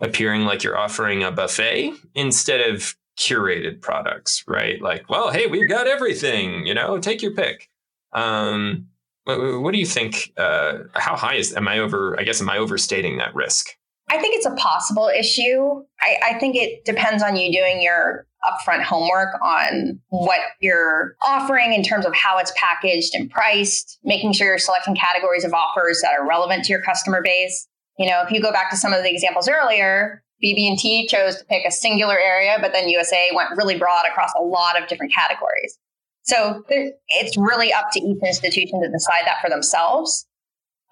appearing 0.00 0.42
like 0.42 0.62
you're 0.62 0.78
offering 0.78 1.22
a 1.22 1.30
buffet 1.30 1.92
instead 2.14 2.68
of 2.68 2.94
curated 3.18 3.80
products, 3.80 4.44
right? 4.48 4.80
Like, 4.80 5.08
well, 5.10 5.30
hey, 5.30 5.46
we've 5.46 5.68
got 5.68 5.86
everything. 5.86 6.66
You 6.66 6.74
know, 6.74 6.98
take 6.98 7.22
your 7.22 7.34
pick. 7.34 7.68
Um, 8.12 8.88
what, 9.24 9.60
what 9.60 9.72
do 9.72 9.78
you 9.78 9.86
think? 9.86 10.32
Uh, 10.36 10.78
how 10.94 11.16
high 11.16 11.34
is? 11.34 11.54
Am 11.54 11.68
I 11.68 11.78
over? 11.78 12.18
I 12.18 12.24
guess 12.24 12.40
am 12.40 12.50
I 12.50 12.58
overstating 12.58 13.18
that 13.18 13.34
risk? 13.34 13.76
I 14.10 14.18
think 14.18 14.34
it's 14.34 14.46
a 14.46 14.54
possible 14.56 15.08
issue. 15.08 15.84
I, 16.00 16.16
I, 16.30 16.38
think 16.40 16.56
it 16.56 16.84
depends 16.84 17.22
on 17.22 17.36
you 17.36 17.52
doing 17.52 17.80
your 17.80 18.26
upfront 18.44 18.82
homework 18.82 19.40
on 19.40 20.00
what 20.08 20.40
you're 20.60 21.14
offering 21.22 21.72
in 21.72 21.84
terms 21.84 22.04
of 22.04 22.14
how 22.14 22.36
it's 22.38 22.52
packaged 22.56 23.14
and 23.14 23.30
priced, 23.30 24.00
making 24.02 24.32
sure 24.32 24.48
you're 24.48 24.58
selecting 24.58 24.96
categories 24.96 25.44
of 25.44 25.54
offers 25.54 26.00
that 26.02 26.18
are 26.18 26.26
relevant 26.26 26.64
to 26.64 26.72
your 26.72 26.82
customer 26.82 27.22
base. 27.22 27.68
You 27.98 28.08
know, 28.08 28.22
if 28.22 28.32
you 28.32 28.42
go 28.42 28.50
back 28.50 28.70
to 28.70 28.76
some 28.76 28.92
of 28.92 29.04
the 29.04 29.10
examples 29.10 29.48
earlier, 29.48 30.24
BB&T 30.42 31.06
chose 31.06 31.36
to 31.36 31.44
pick 31.44 31.64
a 31.64 31.70
singular 31.70 32.18
area, 32.18 32.58
but 32.60 32.72
then 32.72 32.88
USAA 32.88 33.34
went 33.34 33.50
really 33.56 33.78
broad 33.78 34.06
across 34.08 34.32
a 34.36 34.42
lot 34.42 34.80
of 34.80 34.88
different 34.88 35.12
categories. 35.12 35.78
So 36.22 36.64
it's 37.08 37.36
really 37.36 37.72
up 37.72 37.86
to 37.92 38.00
each 38.00 38.22
institution 38.24 38.82
to 38.82 38.88
decide 38.88 39.22
that 39.26 39.40
for 39.40 39.50
themselves. 39.50 40.26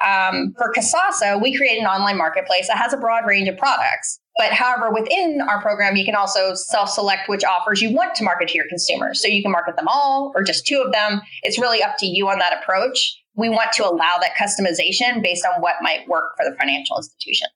Um, 0.01 0.55
for 0.57 0.73
Kasasa, 0.73 1.43
we 1.43 1.57
create 1.57 1.79
an 1.79 1.87
online 1.87 2.17
marketplace 2.17 2.69
that 2.69 2.79
has 2.79 2.93
a 2.93 2.97
broad 2.97 3.27
range 3.27 3.49
of 3.49 3.57
products. 3.59 4.21
But 4.37 4.53
however, 4.53 4.93
within 4.93 5.41
our 5.41 5.61
program, 5.61 5.97
you 5.97 6.05
can 6.05 6.15
also 6.15 6.55
self 6.55 6.91
select 6.91 7.29
which 7.29 7.43
offers 7.43 7.83
you 7.83 7.93
want 7.93 8.15
to 8.17 8.25
market 8.25 8.49
to 8.49 8.55
your 8.55 8.69
consumers. 8.69 9.21
So 9.21 9.27
you 9.27 9.43
can 9.43 9.51
market 9.51 9.77
them 9.77 9.89
all 9.89 10.33
or 10.35 10.43
just 10.45 10.67
two 10.67 10.81
of 10.85 10.93
them. 10.93 11.21
It's 11.43 11.59
really 11.59 11.83
up 11.83 11.97
to 11.99 12.07
you 12.07 12.29
on 12.29 12.39
that 12.39 12.57
approach. 12.63 13.21
We 13.35 13.49
want 13.49 13.73
to 13.73 13.85
allow 13.85 14.19
that 14.21 14.37
customization 14.41 15.23
based 15.23 15.45
on 15.45 15.61
what 15.61 15.77
might 15.83 16.07
work 16.09 16.37
for 16.37 16.49
the 16.49 16.57
financial 16.57 16.97
institution. 16.97 17.49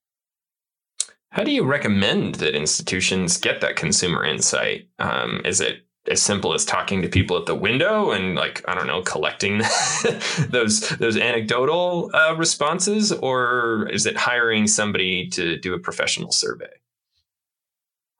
How 1.30 1.44
do 1.44 1.50
you 1.50 1.64
recommend 1.64 2.36
that 2.36 2.54
institutions 2.54 3.38
get 3.38 3.60
that 3.62 3.76
consumer 3.76 4.24
insight? 4.24 4.88
Um, 4.98 5.40
is 5.44 5.60
it 5.60 5.86
as 6.10 6.20
simple 6.20 6.52
as 6.52 6.64
talking 6.64 7.02
to 7.02 7.08
people 7.08 7.36
at 7.36 7.46
the 7.46 7.54
window 7.54 8.10
and 8.10 8.34
like 8.34 8.64
I 8.66 8.74
don't 8.74 8.86
know 8.86 9.02
collecting 9.02 9.58
those 10.48 10.88
those 10.98 11.16
anecdotal 11.16 12.10
uh, 12.12 12.34
responses, 12.36 13.12
or 13.12 13.88
is 13.92 14.06
it 14.06 14.16
hiring 14.16 14.66
somebody 14.66 15.28
to 15.30 15.58
do 15.58 15.74
a 15.74 15.78
professional 15.78 16.32
survey? 16.32 16.70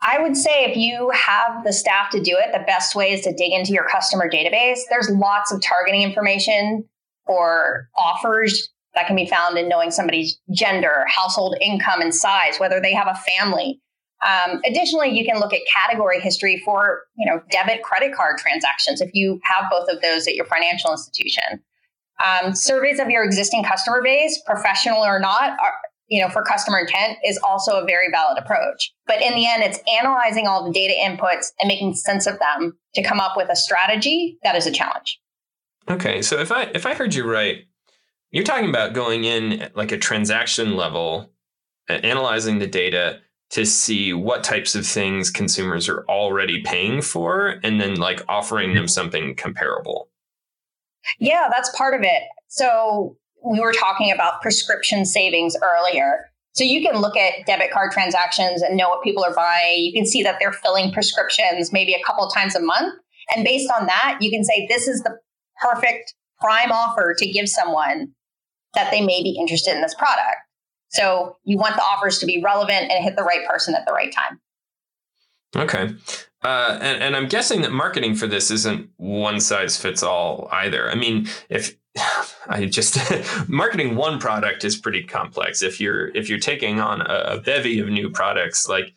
I 0.01 0.21
would 0.21 0.37
say 0.37 0.64
if 0.64 0.77
you 0.77 1.11
have 1.11 1.64
the 1.64 1.73
staff 1.73 2.11
to 2.11 2.21
do 2.21 2.37
it, 2.37 2.53
the 2.53 2.64
best 2.66 2.95
way 2.95 3.12
is 3.12 3.21
to 3.23 3.33
dig 3.33 3.53
into 3.53 3.73
your 3.73 3.88
customer 3.88 4.29
database. 4.29 4.81
There's 4.90 5.09
lots 5.11 5.53
of 5.53 5.62
targeting 5.62 6.03
information 6.03 6.85
for 7.25 7.88
offers 7.97 8.71
that 8.95 9.07
can 9.07 9.16
be 9.16 9.27
found 9.27 9.57
in 9.59 9.68
knowing 9.68 9.90
somebody's 9.90 10.38
gender, 10.53 11.05
household 11.09 11.57
income, 11.61 12.01
and 12.01 12.14
size, 12.14 12.59
whether 12.59 12.81
they 12.81 12.92
have 12.92 13.07
a 13.07 13.21
family, 13.38 13.81
um, 14.23 14.61
additionally, 14.65 15.11
you 15.11 15.25
can 15.25 15.41
look 15.41 15.53
at 15.53 15.61
category 15.73 16.21
history 16.21 16.63
for 16.65 17.03
you 17.17 17.31
know 17.31 17.43
debit 17.51 17.83
credit 17.83 18.15
card 18.15 18.39
transactions 18.39 19.01
if 19.01 19.11
you 19.13 19.41
have 19.45 19.65
both 19.71 19.89
of 19.89 20.01
those 20.01 20.27
at 20.27 20.35
your 20.35 20.47
financial 20.47 20.93
institution. 20.93 21.63
Um, 22.23 22.55
surveys 22.55 23.01
of 23.01 23.11
your 23.11 23.25
existing 23.25 23.65
customer 23.65 24.01
base, 24.03 24.41
professional 24.47 25.05
or 25.05 25.19
not, 25.19 25.51
are, 25.61 25.75
you 26.07 26.21
know, 26.23 26.29
for 26.29 26.43
customer 26.43 26.79
intent 26.79 27.19
is 27.25 27.39
also 27.43 27.83
a 27.83 27.87
very 27.87 28.09
valid 28.13 28.39
approach. 28.39 28.93
But 29.07 29.23
in 29.23 29.35
the 29.35 29.47
end, 29.47 29.65
it's 29.65 29.81
analyzing 30.01 30.47
all 30.47 30.65
the 30.65 30.73
data 30.73 30.95
inputs 30.95 31.49
and 31.59 31.67
making 31.67 31.95
sense 31.95 32.27
of 32.27 32.39
them 32.39 32.79
to 32.95 33.03
come 33.03 33.19
up 33.19 33.37
with 33.37 33.49
a 33.49 33.57
strategy 33.57 34.39
that 34.45 34.55
is 34.55 34.67
a 34.67 34.71
challenge. 34.71 35.19
Okay, 35.91 36.23
so 36.23 36.39
if 36.39 36.53
I 36.53 36.65
if 36.75 36.87
I 36.87 36.95
heard 36.95 37.15
you 37.15 37.29
right, 37.29 37.65
you're 38.31 38.45
talking 38.45 38.69
about 38.69 38.93
going 38.93 39.25
in 39.25 39.69
like 39.75 39.91
a 39.91 39.99
transaction 39.99 40.77
level, 40.77 41.33
analyzing 41.89 42.61
the 42.61 42.69
data, 42.69 43.21
to 43.53 43.67
see 43.67 44.15
what 44.15 44.43
types 44.43 44.75
of 44.75 44.87
things 44.87 45.31
consumers 45.31 45.88
are 45.88 46.05
already 46.09 46.62
paying 46.62 47.03
for 47.03 47.61
and 47.62 47.81
then 47.81 47.97
like 47.97 48.25
offering 48.29 48.71
them 48.71 48.85
mm-hmm. 48.85 48.88
something 48.88 49.35
comparable. 49.35 50.09
Yeah, 51.19 51.49
that's 51.51 51.75
part 51.77 51.95
of 51.95 52.01
it. 52.03 52.23
So 52.49 53.17
we 53.45 53.61
were 53.61 53.73
talking 53.73 54.11
about 54.11 54.41
prescription 54.41 55.05
savings 55.05 55.55
earlier. 55.62 56.31
So 56.53 56.65
you 56.65 56.81
can 56.81 57.01
look 57.01 57.17
at 57.17 57.47
debit 57.47 57.71
card 57.71 57.93
transactions 57.93 58.62
and 58.62 58.77
know 58.77 58.88
what 58.88 59.03
people 59.03 59.25
are 59.25 59.35
buying. 59.35 59.85
You 59.85 59.93
can 59.93 60.07
see 60.07 60.23
that 60.23 60.37
they're 60.41 60.53
filling 60.53 60.93
prescriptions 60.93 61.73
maybe 61.73 61.93
a 61.93 62.03
couple 62.07 62.27
times 62.29 62.55
a 62.55 62.61
month. 62.61 62.95
And 63.35 63.45
based 63.45 63.71
on 63.79 63.87
that, 63.87 64.19
you 64.21 64.31
can 64.31 64.45
say 64.45 64.67
this 64.69 64.88
is 64.88 65.03
the 65.03 65.19
perfect 65.61 66.15
prime 66.41 66.73
offer 66.73 67.15
to 67.19 67.31
give 67.31 67.49
someone 67.49 68.12
that 68.75 68.91
they 68.91 69.01
may 69.01 69.23
be 69.23 69.37
interested 69.38 69.75
in 69.75 69.83
this 69.83 69.95
product. 69.95 70.37
So 70.93 71.37
you 71.45 71.57
want 71.57 71.77
the 71.77 71.83
offers 71.83 72.19
to 72.19 72.27
be 72.27 72.43
relevant 72.43 72.91
and 72.91 73.05
hit 73.05 73.17
the 73.17 73.23
right 73.23 73.47
person 73.49 73.75
at 73.75 73.87
the 73.87 73.93
right 73.93 74.13
time. 74.13 74.41
Okay. 75.57 75.95
Uh, 76.43 76.79
and, 76.81 77.03
and 77.03 77.17
I'm 77.17 77.29
guessing 77.29 77.63
that 77.63 77.73
marketing 77.73 78.15
for 78.15 78.27
this 78.27 78.51
isn't 78.51 78.91
one 78.97 79.41
size 79.41 79.77
fits 79.77 80.03
all 80.03 80.49
either. 80.51 80.91
I 80.91 80.95
mean, 80.95 81.29
if 81.49 81.77
I 82.49 82.67
just 82.67 82.99
marketing 83.49 83.97
one 83.97 84.19
product 84.19 84.65
is 84.65 84.77
pretty 84.77 85.03
complex. 85.05 85.63
If 85.63 85.81
you're 85.81 86.09
if 86.09 86.29
you're 86.29 86.39
taking 86.39 86.81
on 86.81 87.01
a, 87.03 87.37
a 87.37 87.41
bevy 87.41 87.79
of 87.81 87.89
new 87.89 88.11
products, 88.11 88.69
like 88.69 88.93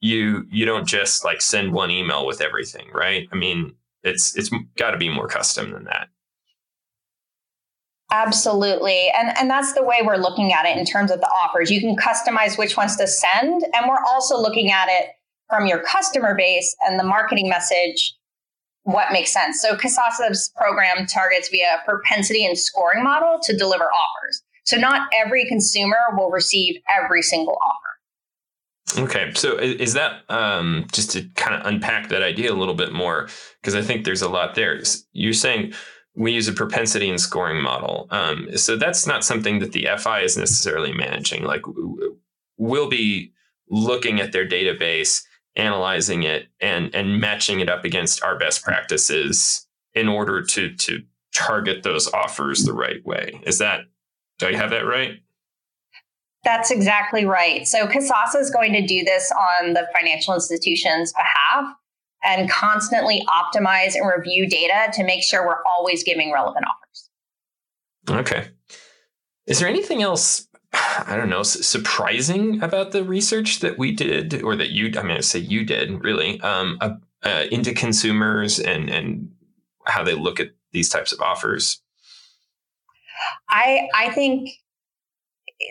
you 0.00 0.46
you 0.50 0.64
don't 0.64 0.86
just 0.86 1.24
like 1.24 1.40
send 1.42 1.72
one 1.72 1.90
email 1.90 2.26
with 2.26 2.40
everything, 2.40 2.88
right? 2.92 3.28
I 3.32 3.36
mean, 3.36 3.74
it's 4.02 4.36
it's 4.36 4.50
got 4.76 4.92
to 4.92 4.96
be 4.96 5.08
more 5.08 5.28
custom 5.28 5.70
than 5.72 5.84
that. 5.84 6.08
Absolutely. 8.10 9.10
And, 9.14 9.36
and 9.36 9.50
that's 9.50 9.74
the 9.74 9.82
way 9.82 9.96
we're 10.02 10.16
looking 10.16 10.52
at 10.52 10.64
it 10.64 10.78
in 10.78 10.84
terms 10.86 11.10
of 11.10 11.20
the 11.20 11.28
offers. 11.28 11.70
You 11.70 11.80
can 11.80 11.94
customize 11.96 12.56
which 12.56 12.76
ones 12.76 12.96
to 12.96 13.06
send. 13.06 13.64
And 13.74 13.86
we're 13.86 14.02
also 14.08 14.40
looking 14.40 14.70
at 14.70 14.88
it 14.88 15.10
from 15.50 15.66
your 15.66 15.82
customer 15.82 16.34
base 16.34 16.74
and 16.86 16.98
the 16.98 17.04
marketing 17.04 17.48
message, 17.48 18.14
what 18.84 19.12
makes 19.12 19.32
sense. 19.32 19.60
So 19.60 19.76
Kasasa's 19.76 20.50
program 20.56 21.06
targets 21.06 21.50
via 21.50 21.82
propensity 21.84 22.46
and 22.46 22.58
scoring 22.58 23.04
model 23.04 23.38
to 23.42 23.56
deliver 23.56 23.84
offers. 23.84 24.42
So 24.64 24.78
not 24.78 25.08
every 25.14 25.46
consumer 25.46 25.98
will 26.16 26.30
receive 26.30 26.80
every 26.94 27.22
single 27.22 27.58
offer. 27.62 29.02
Okay, 29.02 29.32
so 29.34 29.56
is 29.58 29.92
that 29.94 30.22
um, 30.30 30.86
just 30.92 31.10
to 31.10 31.28
kind 31.36 31.54
of 31.54 31.66
unpack 31.66 32.08
that 32.08 32.22
idea 32.22 32.50
a 32.50 32.56
little 32.56 32.74
bit 32.74 32.90
more? 32.90 33.28
Because 33.60 33.74
I 33.74 33.82
think 33.82 34.06
there's 34.06 34.22
a 34.22 34.28
lot 34.30 34.54
there. 34.54 34.80
You're 35.12 35.34
saying 35.34 35.74
we 36.18 36.32
use 36.32 36.48
a 36.48 36.52
propensity 36.52 37.08
and 37.08 37.20
scoring 37.20 37.62
model. 37.62 38.08
Um, 38.10 38.56
so 38.56 38.76
that's 38.76 39.06
not 39.06 39.24
something 39.24 39.60
that 39.60 39.70
the 39.70 39.86
FI 39.98 40.22
is 40.22 40.36
necessarily 40.36 40.92
managing. 40.92 41.44
Like 41.44 41.62
we'll 42.56 42.88
be 42.88 43.32
looking 43.70 44.20
at 44.20 44.32
their 44.32 44.46
database, 44.46 45.22
analyzing 45.54 46.24
it, 46.24 46.48
and 46.60 46.92
and 46.92 47.20
matching 47.20 47.60
it 47.60 47.70
up 47.70 47.84
against 47.84 48.22
our 48.24 48.36
best 48.36 48.64
practices 48.64 49.66
in 49.94 50.08
order 50.08 50.42
to 50.42 50.74
to 50.74 51.04
target 51.32 51.84
those 51.84 52.12
offers 52.12 52.64
the 52.64 52.72
right 52.72 53.04
way. 53.06 53.40
Is 53.44 53.58
that 53.58 53.82
do 54.40 54.48
I 54.48 54.54
have 54.54 54.70
that 54.70 54.86
right? 54.86 55.20
That's 56.42 56.72
exactly 56.72 57.26
right. 57.26 57.66
So 57.66 57.86
Kasasa 57.86 58.40
is 58.40 58.50
going 58.50 58.72
to 58.72 58.84
do 58.84 59.04
this 59.04 59.30
on 59.32 59.74
the 59.74 59.86
financial 59.94 60.34
institution's 60.34 61.12
behalf 61.12 61.76
and 62.24 62.50
constantly 62.50 63.24
optimize 63.28 63.94
and 63.94 64.10
review 64.14 64.48
data 64.48 64.90
to 64.92 65.04
make 65.04 65.22
sure 65.22 65.46
we're 65.46 65.62
always 65.64 66.02
giving 66.02 66.32
relevant 66.32 66.64
offers. 66.66 67.10
Okay. 68.10 68.48
Is 69.46 69.60
there 69.60 69.68
anything 69.68 70.02
else, 70.02 70.48
I 70.72 71.16
don't 71.16 71.30
know, 71.30 71.42
surprising 71.42 72.62
about 72.62 72.92
the 72.92 73.04
research 73.04 73.60
that 73.60 73.78
we 73.78 73.92
did 73.92 74.42
or 74.42 74.56
that 74.56 74.70
you, 74.70 74.92
I 74.98 75.02
mean, 75.02 75.16
I 75.16 75.20
say 75.20 75.38
you 75.38 75.64
did 75.64 76.02
really, 76.02 76.40
um, 76.40 76.78
uh, 76.80 76.90
uh, 77.22 77.44
into 77.50 77.72
consumers 77.72 78.58
and, 78.58 78.90
and 78.90 79.30
how 79.86 80.04
they 80.04 80.14
look 80.14 80.40
at 80.40 80.48
these 80.72 80.88
types 80.88 81.12
of 81.12 81.20
offers? 81.20 81.80
I, 83.48 83.88
I 83.94 84.10
think 84.10 84.50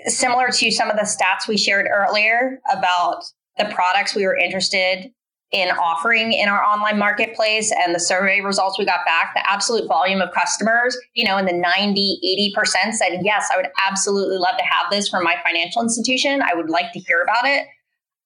similar 0.06 0.50
to 0.50 0.72
some 0.72 0.90
of 0.90 0.98
the 0.98 1.04
stats 1.04 1.48
we 1.48 1.58
shared 1.58 1.88
earlier 1.90 2.60
about 2.72 3.24
the 3.58 3.66
products 3.66 4.16
we 4.16 4.26
were 4.26 4.36
interested 4.36 5.12
in 5.52 5.70
offering 5.70 6.34
in 6.34 6.50
our 6.50 6.62
online 6.62 6.98
marketplace 6.98 7.72
and 7.72 7.96
the 7.96 8.00
survey 8.00 8.42
results 8.42 8.78
we 8.78 8.86
got 8.86 9.06
back, 9.06 9.34
the 9.34 9.50
absolute 9.50 9.88
volume 9.88 10.22
of 10.22 10.30
customers, 10.34 10.98
you 11.14 11.26
know, 11.26 11.38
in 11.38 11.46
the 11.46 11.54
90, 11.54 12.52
80% 12.58 12.94
said, 12.94 13.20
yes, 13.22 13.48
I 13.54 13.58
would 13.58 13.70
absolutely 13.86 14.38
love 14.38 14.58
to 14.58 14.64
have 14.66 14.92
this 14.92 15.08
from 15.08 15.24
my 15.24 15.38
financial 15.46 15.82
institution. 15.82 16.42
I 16.42 16.54
would 16.54 16.70
like 16.70 16.92
to 16.94 17.00
hear 17.00 17.22
about 17.22 17.46
it. 17.46 17.66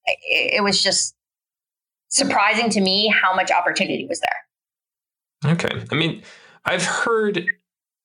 It 0.05 0.63
was 0.63 0.81
just 0.81 1.15
surprising 2.07 2.69
to 2.71 2.81
me 2.81 3.07
how 3.07 3.36
much 3.36 3.51
opportunity 3.51 4.07
was 4.07 4.19
there. 4.21 5.53
Okay. 5.53 5.86
I 5.91 5.95
mean, 5.95 6.23
I've 6.65 6.86
heard 6.86 7.45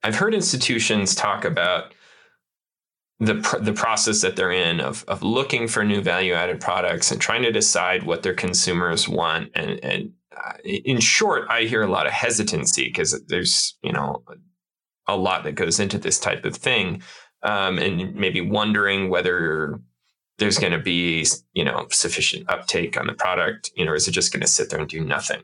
I've 0.02 0.16
heard 0.16 0.35
institutions 0.35 1.14
talk 1.14 1.44
about 1.44 1.92
the 3.18 3.37
pr- 3.37 3.59
the 3.59 3.72
process 3.72 4.20
that 4.22 4.37
they're 4.37 4.52
in 4.52 4.81
of 4.81 5.05
of 5.09 5.22
looking 5.22 5.68
for 5.68 5.85
new 5.85 6.00
value 6.00 6.35
added 6.35 6.61
products 6.61 7.11
and 7.11 7.20
trying 7.20 7.42
to 7.42 7.52
decide 7.52 8.02
what 8.02 8.22
their 8.22 8.35
consumers 8.35 9.09
want. 9.09 9.50
And 9.55 9.83
and 9.83 10.12
uh, 10.37 10.52
in 10.64 11.00
short 11.00 11.46
I 11.48 11.62
hear 11.62 11.83
a 11.83 11.88
lot 11.88 12.07
of 12.07 12.12
hesitancy 12.12 12.85
because 12.85 13.20
there's 13.29 13.76
you 13.83 13.92
know 13.92 14.22
a 15.07 15.16
lot 15.16 15.44
that 15.44 15.52
goes 15.52 15.81
into 15.81 15.98
this 15.98 16.18
type 16.18 16.44
of 16.44 16.57
thing 16.57 17.02
um, 17.42 17.79
and 17.79 18.14
maybe 18.14 18.40
wondering 18.40 19.09
whether 19.09 19.81
there's 20.38 20.59
going 20.59 20.72
to 20.72 20.79
be 20.79 21.26
you 21.55 21.64
know 21.64 21.87
sufficient 21.90 22.48
uptake 22.50 22.98
on 22.98 23.07
the 23.07 23.14
product. 23.14 23.70
You 23.74 23.87
know 23.87 23.94
is 23.94 24.07
it 24.07 24.12
just 24.12 24.33
going 24.33 24.42
to 24.42 24.46
sit 24.46 24.68
there 24.68 24.81
and 24.81 24.88
do 24.88 25.02
nothing? 25.02 25.42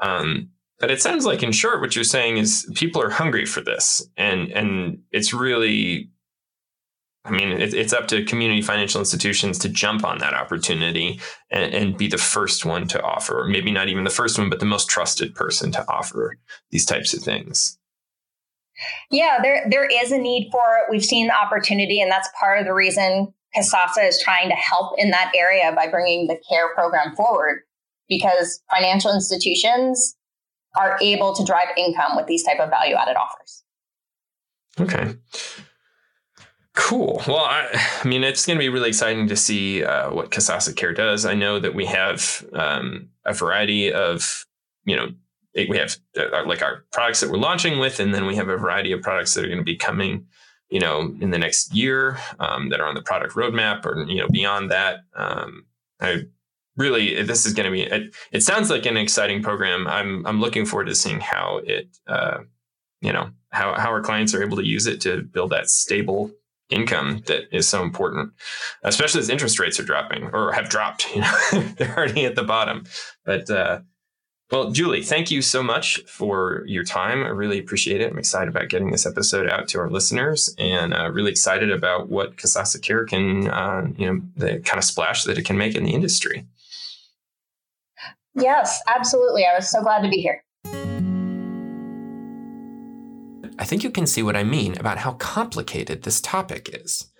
Um, 0.00 0.50
but 0.82 0.90
it 0.90 1.00
sounds 1.00 1.24
like 1.24 1.44
in 1.44 1.52
short 1.52 1.80
what 1.80 1.94
you're 1.94 2.04
saying 2.04 2.38
is 2.38 2.68
people 2.74 3.00
are 3.00 3.08
hungry 3.08 3.46
for 3.46 3.60
this. 3.60 4.04
And 4.16 4.50
and 4.50 4.98
it's 5.12 5.32
really 5.32 6.10
I 7.24 7.30
mean, 7.30 7.52
it's 7.52 7.92
up 7.92 8.08
to 8.08 8.24
community 8.24 8.62
financial 8.62 9.00
institutions 9.00 9.56
to 9.60 9.68
jump 9.68 10.04
on 10.04 10.18
that 10.18 10.34
opportunity 10.34 11.20
and, 11.50 11.72
and, 11.72 11.96
be 11.96 12.08
the 12.08 12.18
first 12.18 12.64
one 12.64 12.88
to 12.88 13.00
offer, 13.00 13.42
or 13.42 13.46
maybe 13.46 13.70
not 13.70 13.88
even 13.88 14.02
the 14.02 14.10
first 14.10 14.38
one, 14.38 14.50
but 14.50 14.58
the 14.58 14.66
most 14.66 14.88
trusted 14.88 15.32
person 15.32 15.70
to 15.72 15.88
offer 15.88 16.36
these 16.70 16.84
types 16.84 17.14
of 17.14 17.22
things. 17.22 17.78
Yeah, 19.10 19.38
there 19.40 19.66
there 19.70 19.86
is 19.86 20.10
a 20.10 20.18
need 20.18 20.48
for 20.50 20.78
it. 20.78 20.90
We've 20.90 21.04
seen 21.04 21.28
the 21.28 21.34
opportunity, 21.34 22.00
and 22.00 22.10
that's 22.10 22.28
part 22.40 22.58
of 22.58 22.64
the 22.64 22.74
reason 22.74 23.32
Kasasa 23.56 24.08
is 24.08 24.20
trying 24.20 24.48
to 24.48 24.56
help 24.56 24.94
in 24.98 25.10
that 25.10 25.32
area 25.36 25.72
by 25.76 25.86
bringing 25.86 26.26
the 26.26 26.40
CARE 26.48 26.74
program 26.74 27.14
forward, 27.14 27.62
because 28.08 28.60
financial 28.74 29.14
institutions 29.14 30.16
are 30.76 30.98
able 31.00 31.34
to 31.34 31.44
drive 31.44 31.68
income 31.76 32.16
with 32.16 32.26
these 32.26 32.42
type 32.42 32.58
of 32.58 32.70
value 32.70 32.96
added 32.96 33.16
offers. 33.16 33.62
Okay. 34.80 35.14
Cool. 36.74 37.22
Well, 37.28 37.44
I, 37.44 37.68
I 38.02 38.08
mean, 38.08 38.24
it's 38.24 38.46
going 38.46 38.58
to 38.58 38.62
be 38.62 38.70
really 38.70 38.88
exciting 38.88 39.28
to 39.28 39.36
see 39.36 39.84
uh, 39.84 40.10
what 40.10 40.30
Kasasa 40.30 40.74
Care 40.74 40.94
does. 40.94 41.26
I 41.26 41.34
know 41.34 41.58
that 41.58 41.74
we 41.74 41.84
have 41.86 42.46
um, 42.54 43.10
a 43.26 43.34
variety 43.34 43.92
of, 43.92 44.46
you 44.84 44.96
know, 44.96 45.08
we 45.54 45.76
have 45.76 45.96
uh, 46.16 46.46
like 46.46 46.62
our 46.62 46.84
products 46.90 47.20
that 47.20 47.30
we're 47.30 47.36
launching 47.36 47.78
with, 47.78 48.00
and 48.00 48.14
then 48.14 48.24
we 48.24 48.36
have 48.36 48.48
a 48.48 48.56
variety 48.56 48.90
of 48.92 49.02
products 49.02 49.34
that 49.34 49.44
are 49.44 49.48
going 49.48 49.58
to 49.58 49.64
be 49.64 49.76
coming, 49.76 50.26
you 50.70 50.80
know, 50.80 51.14
in 51.20 51.30
the 51.30 51.38
next 51.38 51.74
year 51.74 52.18
um, 52.40 52.70
that 52.70 52.80
are 52.80 52.86
on 52.86 52.94
the 52.94 53.02
product 53.02 53.34
roadmap, 53.34 53.84
or 53.84 54.06
you 54.08 54.22
know, 54.22 54.28
beyond 54.28 54.70
that. 54.70 55.00
Um, 55.14 55.66
I 56.00 56.22
really, 56.78 57.22
this 57.22 57.44
is 57.44 57.52
going 57.52 57.66
to 57.66 57.70
be. 57.70 57.82
It, 57.82 58.14
it, 58.32 58.42
sounds 58.42 58.70
like 58.70 58.86
an 58.86 58.96
exciting 58.96 59.42
program. 59.42 59.86
I'm 59.86 60.26
I'm 60.26 60.40
looking 60.40 60.64
forward 60.64 60.86
to 60.86 60.94
seeing 60.94 61.20
how 61.20 61.60
it, 61.64 61.98
uh, 62.06 62.38
you 63.02 63.12
know, 63.12 63.28
how 63.50 63.74
how 63.74 63.90
our 63.90 64.00
clients 64.00 64.34
are 64.34 64.42
able 64.42 64.56
to 64.56 64.66
use 64.66 64.86
it 64.86 65.02
to 65.02 65.20
build 65.20 65.50
that 65.50 65.68
stable 65.68 66.30
income 66.72 67.22
that 67.26 67.44
is 67.54 67.68
so 67.68 67.82
important, 67.82 68.32
especially 68.82 69.20
as 69.20 69.28
interest 69.28 69.58
rates 69.58 69.78
are 69.78 69.84
dropping 69.84 70.30
or 70.32 70.52
have 70.52 70.68
dropped. 70.68 71.06
You 71.14 71.20
know, 71.20 71.38
they're 71.76 71.96
already 71.96 72.24
at 72.24 72.34
the 72.34 72.42
bottom. 72.42 72.84
But 73.24 73.50
uh, 73.50 73.80
well, 74.52 74.70
Julie, 74.70 75.02
thank 75.02 75.30
you 75.30 75.40
so 75.40 75.62
much 75.62 76.02
for 76.06 76.62
your 76.66 76.84
time. 76.84 77.24
I 77.24 77.28
really 77.28 77.58
appreciate 77.58 78.02
it. 78.02 78.10
I'm 78.10 78.18
excited 78.18 78.48
about 78.48 78.68
getting 78.68 78.90
this 78.90 79.06
episode 79.06 79.48
out 79.48 79.66
to 79.68 79.80
our 79.80 79.88
listeners, 79.88 80.54
and 80.58 80.92
uh, 80.92 81.10
really 81.10 81.30
excited 81.30 81.70
about 81.70 82.10
what 82.10 82.36
Kasasa 82.36 82.80
Care 82.82 83.06
can, 83.06 83.48
uh, 83.48 83.86
you 83.96 84.06
know, 84.06 84.20
the 84.36 84.58
kind 84.60 84.76
of 84.76 84.84
splash 84.84 85.24
that 85.24 85.38
it 85.38 85.46
can 85.46 85.56
make 85.56 85.74
in 85.74 85.84
the 85.84 85.94
industry. 85.94 86.46
Yes, 88.34 88.80
absolutely. 88.86 89.46
I 89.46 89.54
was 89.54 89.70
so 89.70 89.82
glad 89.82 90.02
to 90.02 90.10
be 90.10 90.20
here. 90.20 90.44
I 93.62 93.64
think 93.64 93.84
you 93.84 93.92
can 93.92 94.08
see 94.08 94.24
what 94.24 94.34
I 94.34 94.42
mean 94.42 94.76
about 94.76 94.98
how 94.98 95.12
complicated 95.12 96.02
this 96.02 96.20
topic 96.20 96.68
is. 96.72 97.12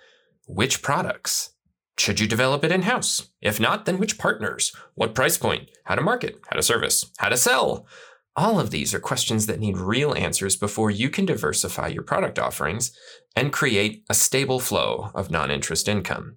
Which 0.45 0.81
products? 0.81 1.53
Should 1.97 2.19
you 2.19 2.27
develop 2.27 2.65
it 2.65 2.71
in 2.73 2.81
house? 2.81 3.29
If 3.41 3.61
not, 3.61 3.85
then 3.85 3.97
which 3.97 4.17
partners? 4.17 4.75
What 4.93 5.15
price 5.15 5.37
point? 5.37 5.69
How 5.85 5.95
to 5.95 6.01
market? 6.01 6.41
How 6.49 6.57
to 6.57 6.61
service? 6.61 7.09
How 7.17 7.29
to 7.29 7.37
sell? 7.37 7.87
All 8.35 8.59
of 8.59 8.71
these 8.71 8.93
are 8.93 8.99
questions 8.99 9.45
that 9.45 9.61
need 9.61 9.77
real 9.77 10.13
answers 10.15 10.57
before 10.57 10.91
you 10.91 11.09
can 11.09 11.25
diversify 11.25 11.87
your 11.87 12.03
product 12.03 12.37
offerings 12.37 12.91
and 13.37 13.53
create 13.53 14.03
a 14.09 14.13
stable 14.13 14.59
flow 14.59 15.11
of 15.15 15.31
non 15.31 15.49
interest 15.49 15.87
income. 15.87 16.35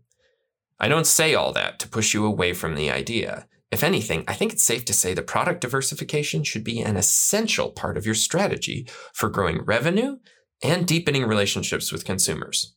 I 0.79 0.87
don't 0.87 1.09
say 1.09 1.35
all 1.35 1.53
that 1.55 1.81
to 1.81 1.89
push 1.89 2.15
you 2.15 2.25
away 2.25 2.53
from 2.53 2.77
the 2.77 2.93
idea. 2.93 3.49
If 3.77 3.85
anything, 3.85 4.25
I 4.27 4.33
think 4.33 4.55
it's 4.55 4.65
safe 4.65 4.87
to 4.87 4.95
say 4.95 5.13
that 5.13 5.27
product 5.27 5.61
diversification 5.61 6.45
should 6.45 6.65
be 6.65 6.81
an 6.81 6.97
essential 6.97 7.69
part 7.69 7.99
of 7.99 8.07
your 8.07 8.15
strategy 8.15 8.89
for 9.13 9.29
growing 9.29 9.61
revenue 9.67 10.17
and 10.63 10.87
deepening 10.87 11.27
relationships 11.27 11.93
with 11.93 12.07
consumers. 12.07 12.75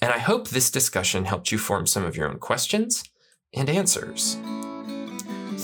And 0.00 0.12
I 0.12 0.18
hope 0.18 0.46
this 0.46 0.70
discussion 0.70 1.24
helped 1.24 1.50
you 1.50 1.58
form 1.58 1.84
some 1.88 2.04
of 2.04 2.16
your 2.16 2.28
own 2.28 2.38
questions 2.38 3.02
and 3.54 3.68
answers. 3.68 4.36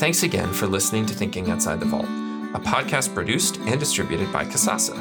Thanks 0.01 0.25
again 0.25 0.53
for 0.53 0.67
listening 0.67 1.07
to 1.07 1.15
Thinking 1.15 1.49
Outside 1.49 1.79
the 1.79 1.87
Vault, 1.87 2.07
a 2.53 2.59
podcast 2.59 3.15
produced 3.15 3.59
and 3.59 3.79
distributed 3.79 4.33
by 4.33 4.45
Kasasa. 4.45 4.97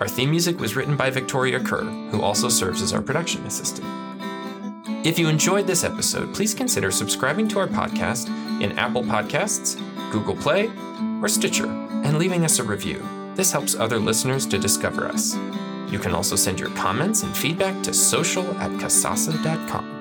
Our 0.00 0.08
theme 0.08 0.30
music 0.30 0.58
was 0.58 0.74
written 0.74 0.96
by 0.96 1.10
Victoria 1.10 1.60
Kerr, 1.60 1.84
who 1.84 2.22
also 2.22 2.48
serves 2.48 2.80
as 2.80 2.94
our 2.94 3.02
production 3.02 3.44
assistant. 3.44 4.05
If 5.06 5.20
you 5.20 5.28
enjoyed 5.28 5.68
this 5.68 5.84
episode, 5.84 6.34
please 6.34 6.52
consider 6.52 6.90
subscribing 6.90 7.46
to 7.50 7.60
our 7.60 7.68
podcast 7.68 8.26
in 8.60 8.76
Apple 8.76 9.04
Podcasts, 9.04 9.80
Google 10.10 10.34
Play, 10.34 10.68
or 11.22 11.28
Stitcher 11.28 11.66
and 11.66 12.18
leaving 12.18 12.44
us 12.44 12.58
a 12.58 12.64
review. 12.64 13.06
This 13.36 13.52
helps 13.52 13.76
other 13.76 14.00
listeners 14.00 14.46
to 14.46 14.58
discover 14.58 15.06
us. 15.06 15.36
You 15.92 16.00
can 16.00 16.12
also 16.12 16.34
send 16.34 16.58
your 16.58 16.70
comments 16.70 17.22
and 17.22 17.36
feedback 17.36 17.84
to 17.84 17.94
social 17.94 18.50
at 18.58 18.72
kasasa.com. 18.80 19.95